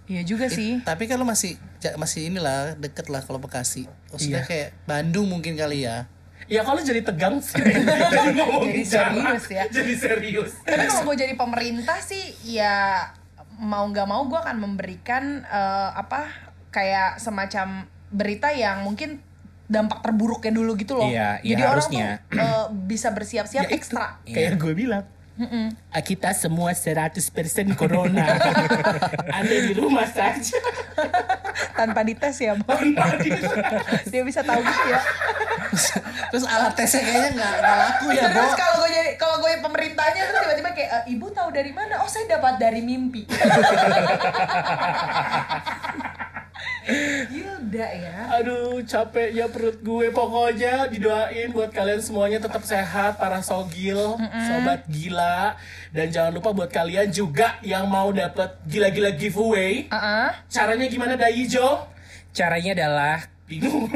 Iya 0.07 0.23
juga 0.23 0.47
sih. 0.47 0.79
Tapi 0.83 1.07
kan 1.07 1.19
lu 1.19 1.27
masih 1.27 1.59
masih 1.95 2.31
inilah 2.31 2.79
deket 2.79 3.07
lah 3.07 3.23
kalau 3.23 3.39
Bekasi. 3.39 3.87
Maksudnya 4.11 4.43
Iya. 4.43 4.49
kayak 4.49 4.69
Bandung 4.87 5.27
mungkin 5.27 5.55
kali 5.55 5.87
ya. 5.87 6.07
Ya 6.47 6.63
kalau 6.63 6.79
jadi 6.79 7.03
tegang 7.03 7.43
sih. 7.43 7.59
jadi 7.59 8.31
ngomong 8.39 8.71
Jadi 8.71 8.83
serius 8.87 9.45
ya. 9.51 9.63
Jadi 9.67 9.95
serius. 9.99 10.53
Tapi 10.63 10.87
kalau 10.87 11.11
gue 11.11 11.17
jadi 11.19 11.35
pemerintah 11.35 11.99
sih 11.99 12.23
ya 12.47 13.03
mau 13.59 13.83
nggak 13.89 14.07
mau 14.07 14.23
gue 14.31 14.39
akan 14.39 14.57
memberikan 14.63 15.43
eh, 15.43 15.91
apa 15.95 16.31
kayak 16.71 17.19
semacam 17.19 17.91
berita 18.07 18.55
yang 18.55 18.87
mungkin 18.87 19.19
dampak 19.67 19.99
terburuknya 20.01 20.53
dulu 20.53 20.75
gitu 20.75 20.95
loh. 20.95 21.05
Iya, 21.05 21.39
iya 21.41 21.51
Jadi 21.53 21.63
orang 21.63 21.73
harusnya. 21.73 22.09
tuh 22.25 22.39
eh, 22.39 22.65
bisa 22.85 23.09
bersiap-siap 23.11 23.63
Ya 23.63 23.69
itu, 23.69 23.77
ekstra. 23.77 24.23
Kayak 24.25 24.57
gue 24.57 24.73
bilang. 24.73 25.05
Ah, 25.93 26.01
Kita 26.01 26.33
semua 26.33 26.73
100% 26.73 27.21
corona. 27.75 28.25
Anda 29.37 29.57
di 29.61 29.77
rumah 29.77 30.09
saja. 30.09 30.57
Tanpa 31.73 32.01
dites 32.01 32.41
ya, 32.41 32.57
Bang. 32.57 32.97
Tanpa 32.97 33.21
di- 33.21 33.37
Dia 34.07 34.23
bisa 34.23 34.41
tahu 34.41 34.57
gitu 34.59 34.85
ya. 34.87 35.01
Terus 36.27 36.41
alat 36.43 36.73
tesnya 36.73 37.05
kayaknya 37.05 37.31
nggak 37.35 37.53
nggak 37.55 37.77
laku 37.77 38.07
ya. 38.11 38.25
Terus 38.33 38.53
kalau 38.55 38.75
gue 38.79 38.89
jadi 38.89 39.11
kalau 39.17 39.37
gue 39.39 39.53
pemerintahnya 39.61 40.23
terus 40.25 40.41
tiba-tiba 40.41 40.71
kayak 40.73 40.91
"Eh, 40.95 41.13
ibu 41.13 41.27
tahu 41.29 41.49
dari 41.51 41.69
mana? 41.71 42.01
Oh 42.01 42.09
saya 42.09 42.25
dapat 42.31 42.57
dari 42.57 42.81
mimpi. 42.81 43.29
Gilda 47.77 47.89
ya. 47.93 48.17
Aduh 48.35 48.81
capeknya 48.83 49.47
perut 49.47 49.77
gue 49.79 50.09
Pokoknya 50.09 50.89
didoain 50.89 51.53
buat 51.53 51.69
kalian 51.69 52.01
semuanya 52.01 52.41
tetap 52.41 52.65
sehat 52.65 53.21
Para 53.21 53.41
sogil, 53.41 54.17
sobat 54.17 54.89
gila 54.89 55.53
Dan 55.93 56.09
jangan 56.09 56.33
lupa 56.33 56.51
buat 56.51 56.73
kalian 56.73 57.13
juga 57.13 57.61
yang 57.61 57.85
mau 57.85 58.09
dapet 58.11 58.57
gila-gila 58.65 59.13
giveaway 59.13 59.85
Uh-uh. 59.87 60.33
Caranya 60.49 60.87
gimana 60.87 61.15
Dayi 61.15 61.45
Jo? 61.45 61.85
Caranya 62.33 62.73
adalah 62.75 63.17
Bingung 63.45 63.87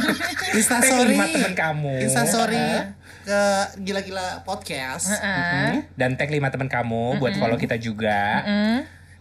Instastory. 0.58 1.14
lima 1.14 1.30
temen 1.30 1.54
kamu. 1.54 1.94
Instastory 2.02 2.58
ke 3.22 3.42
gila-gila 3.80 4.42
podcast. 4.42 5.14
Mhm. 5.14 5.94
dan 5.94 6.14
tag 6.14 6.26
lima 6.26 6.46
teman 6.46 6.66
kamu 6.66 7.14
buat 7.16 7.34
follow 7.36 7.54
kita 7.54 7.74
juga. 7.76 8.42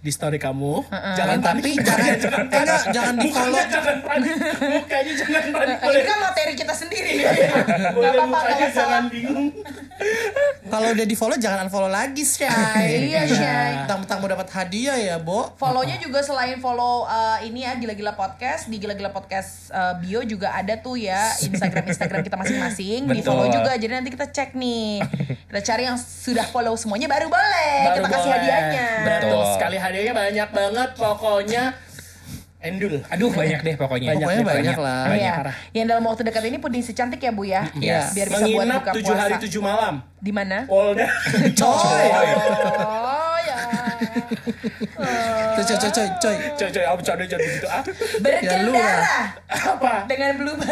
Di 0.06 0.14
story 0.14 0.38
kamu. 0.38 0.86
Jangan 1.18 1.38
Tapi 1.42 1.62
panik. 1.66 1.82
jangan 1.82 2.46
Mukanya 2.46 2.62
enggak, 2.62 2.84
jangan 2.94 3.16
di 3.18 3.28
follow. 3.28 3.50
Mukanya 3.50 3.66
jangan 3.74 3.98
panik. 4.06 4.36
Mukanya 4.62 5.14
jangan 5.18 5.44
panik. 5.50 5.78
Ini 5.82 6.02
kan 6.06 6.18
materi 6.22 6.54
kita 6.54 6.74
sendiri. 6.78 7.12
Boleh. 7.90 8.10
Apa-apa 8.14 8.26
mukanya 8.30 8.54
kalau 8.54 8.70
salah. 8.70 8.86
jangan 8.86 9.04
bingung 9.10 9.48
Kalau 10.66 10.88
udah 10.92 11.06
di 11.06 11.14
follow 11.14 11.38
jangan 11.38 11.66
unfollow 11.66 11.88
lagi, 11.88 12.26
Shay. 12.26 12.50
Iya, 13.14 13.22
Shay. 13.26 13.72
Tentang 13.86 14.18
mau 14.18 14.26
dapat 14.26 14.50
hadiah 14.50 14.98
ya, 14.98 15.16
Bo. 15.18 15.54
Follownya 15.56 15.98
juga 15.98 16.20
selain 16.20 16.58
follow 16.58 17.06
uh, 17.06 17.38
ini 17.40 17.62
ya 17.62 17.78
gila-gila 17.78 18.14
podcast 18.14 18.66
di 18.66 18.78
gila-gila 18.78 19.10
podcast 19.10 19.70
uh, 19.70 19.94
bio 19.96 20.26
juga 20.26 20.52
ada 20.52 20.74
tuh 20.76 20.98
ya 20.98 21.22
Instagram 21.40 21.86
Instagram 21.86 22.22
kita 22.22 22.36
masing-masing 22.36 23.06
di 23.06 23.22
follow 23.22 23.46
juga 23.48 23.78
jadi 23.78 23.94
nanti 23.94 24.10
kita 24.10 24.26
cek 24.26 24.54
nih 24.54 25.02
kita 25.46 25.62
cari 25.64 25.84
yang 25.86 25.98
sudah 25.98 26.46
follow 26.46 26.74
semuanya 26.74 27.06
baru 27.06 27.28
boleh 27.28 27.76
Baru 27.86 27.96
kita 27.96 28.10
kasih 28.10 28.24
boleh. 28.24 28.36
hadiahnya 28.36 28.88
Betul 29.02 29.30
Betul. 29.30 29.54
sekali 29.54 29.78
hadiahnya 29.78 30.14
banyak 30.14 30.50
banget 30.50 30.90
Pokoknya 30.96 31.64
Endul 32.66 33.00
Aduh 33.06 33.30
banyak 33.30 33.60
deh 33.62 33.76
pokoknya. 33.76 34.10
Pokoknya 34.12 34.44
banyak 34.44 34.76
lah. 34.76 35.04
Banyak. 35.06 35.22
Iya. 35.22 35.34
parah. 35.38 35.56
Yang 35.72 35.86
dalam 35.88 36.04
waktu 36.04 36.22
dekat 36.24 36.44
ini 36.46 36.58
puding 36.58 36.82
secantik 36.82 37.20
ya 37.20 37.30
Bu 37.30 37.44
ya. 37.44 37.70
Yes. 37.76 38.12
Biar 38.12 38.28
bisa 38.28 38.42
buat 38.44 38.58
Menginap 38.60 38.82
buka 38.82 38.92
tujuh 38.94 39.12
puasa. 39.12 39.24
hari 39.24 39.36
tujuh 39.40 39.62
malam 39.62 39.94
Di 40.18 40.32
mana? 40.32 40.58
Polda 40.66 41.06
Coy. 41.62 42.06
Oh 42.82 43.38
ya. 43.40 43.58
Coy, 45.56 45.64
coy, 45.64 45.78
coy, 45.78 45.92
coy, 45.92 46.08
coy. 46.18 46.36
Coy 46.56 46.70
coy 46.70 46.84
apa 46.84 47.02
canda 47.02 47.24
jangan 47.24 47.46
gitu 47.48 47.68
ah 47.68 47.82
Ya, 47.86 48.20
Berkendara 48.20 48.72
lah. 48.74 49.28
Apa 49.48 49.94
dengan 50.06 50.32
blue. 50.36 50.58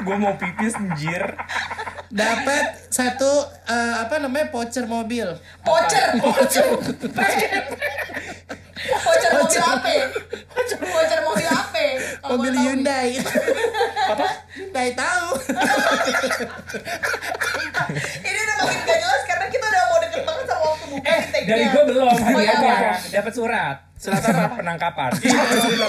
Gue 0.00 0.16
mau 0.16 0.32
pipis 0.34 0.74
anjir. 0.74 1.22
Dapat 2.10 2.90
satu 2.90 3.30
eh, 3.70 3.94
apa 4.02 4.18
namanya 4.18 4.50
voucher 4.50 4.82
mobil. 4.90 5.30
Voucher, 5.62 6.18
voucher. 6.18 6.66
Voucher 8.90 9.30
mobil 9.38 9.62
apa? 9.62 9.90
Voucher 10.50 11.20
mobil 11.22 11.46
apa? 11.46 11.84
Mobil. 12.34 12.52
Hyundai. 12.58 13.14
Apa? 14.10 14.26
Hyundai 14.58 14.90
tahu. 14.98 15.28
Ini 18.26 18.38
udah 18.42 18.56
makin 18.58 18.80
gak 18.86 18.98
jelas 18.98 19.22
karena 19.30 19.46
kita 19.46 19.64
udah 19.70 19.82
mau 19.86 19.98
deket 20.02 20.22
banget 20.26 20.44
sama 20.50 20.62
waktu 20.66 20.86
buka 20.90 20.99
Eh 21.10 21.22
dari 21.44 21.64
gue 21.66 21.82
belum. 21.86 22.14
Iya, 22.14 22.24
Hadiahnya 22.24 22.54
apa? 22.54 22.94
dapat 23.10 23.32
surat. 23.34 23.76
Surat 24.00 24.22
apa? 24.24 24.44
Penangkapan. 24.64 25.10
Bercanda 25.12 25.84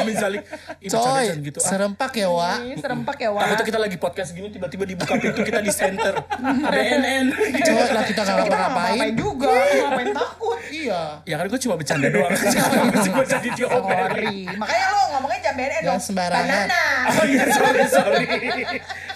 Coy, 0.92 1.26
gitu 1.48 1.60
ah 1.62 1.70
serempak 1.72 2.12
ya, 2.12 2.28
Wak. 2.28 2.58
Ini 2.60 2.76
serempak 2.76 3.18
ya, 3.18 3.30
Wak. 3.32 3.42
Takutnya 3.46 3.66
kita 3.66 3.80
lagi 3.80 3.98
podcast 3.98 4.30
gini 4.36 4.52
tiba-tiba 4.52 4.84
dibuka 4.84 5.16
pintu 5.16 5.42
kita 5.42 5.64
di 5.64 5.72
center 5.72 6.20
BNN 6.74 7.26
Coy, 7.56 7.88
lah 7.88 8.04
kita 8.04 8.20
nggak 8.22 8.36
ngapa-ngapain. 8.44 9.00
ngapain 9.00 9.14
juga, 9.16 9.54
ngapain 9.56 10.10
takut. 10.12 10.60
Iya. 10.68 11.02
Ya 11.24 11.36
kan 11.40 11.46
gue 11.48 11.60
cuma 11.62 11.76
bercanda 11.78 12.08
doang 12.10 12.32
gue 13.12 13.26
jadi 13.30 13.50
diomelin. 13.56 14.48
Makanya 14.60 14.86
lo 14.90 15.02
ngomongnya 15.16 15.40
jam 15.40 15.54
BNN 15.56 15.82
dong. 15.86 16.00
sembarangan. 16.02 16.68
Banana. 16.68 16.84
Oh 17.12 17.26
iya 17.32 17.46
sorry 17.48 17.84
sorry 17.88 18.26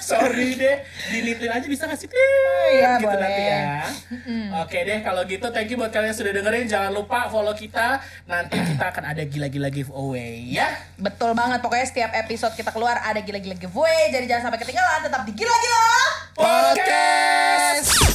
Sorry 0.06 0.54
deh 0.54 0.78
Dilitin 1.10 1.50
aja 1.50 1.66
bisa 1.66 1.84
ngasih 1.84 2.06
tip 2.06 2.18
Iya, 2.72 2.98
gitu 2.98 3.08
boleh. 3.08 3.20
nanti 3.20 3.44
ya 3.44 3.66
Oke 4.60 4.78
deh 4.82 5.00
kalau 5.02 5.22
gitu 5.24 5.50
thank 5.50 5.68
you 5.68 5.76
buat 5.76 5.90
kalian 5.90 6.10
yang 6.10 6.18
sudah 6.18 6.32
dengerin 6.32 6.66
Jangan 6.66 6.92
lupa 6.92 7.26
follow 7.28 7.52
kita 7.52 7.98
Nanti 8.24 8.54
kita 8.56 8.86
akan 8.88 9.04
ada 9.08 9.24
gila-gila 9.24 9.68
giveaway 9.68 10.46
ya 10.48 10.70
Betul 10.96 11.34
banget. 11.34 11.60
Pokoknya 11.60 11.86
setiap 11.86 12.12
episode 12.16 12.54
kita 12.54 12.72
keluar 12.72 12.96
ada 12.98 13.20
gila-gila 13.20 13.54
giveaway. 13.54 14.08
Jadi 14.10 14.26
jangan 14.26 14.48
sampai 14.48 14.60
ketinggalan. 14.60 15.04
Tetap 15.04 15.22
di 15.24 15.34
gila-gila. 15.34 15.88
Podcast 16.34 18.15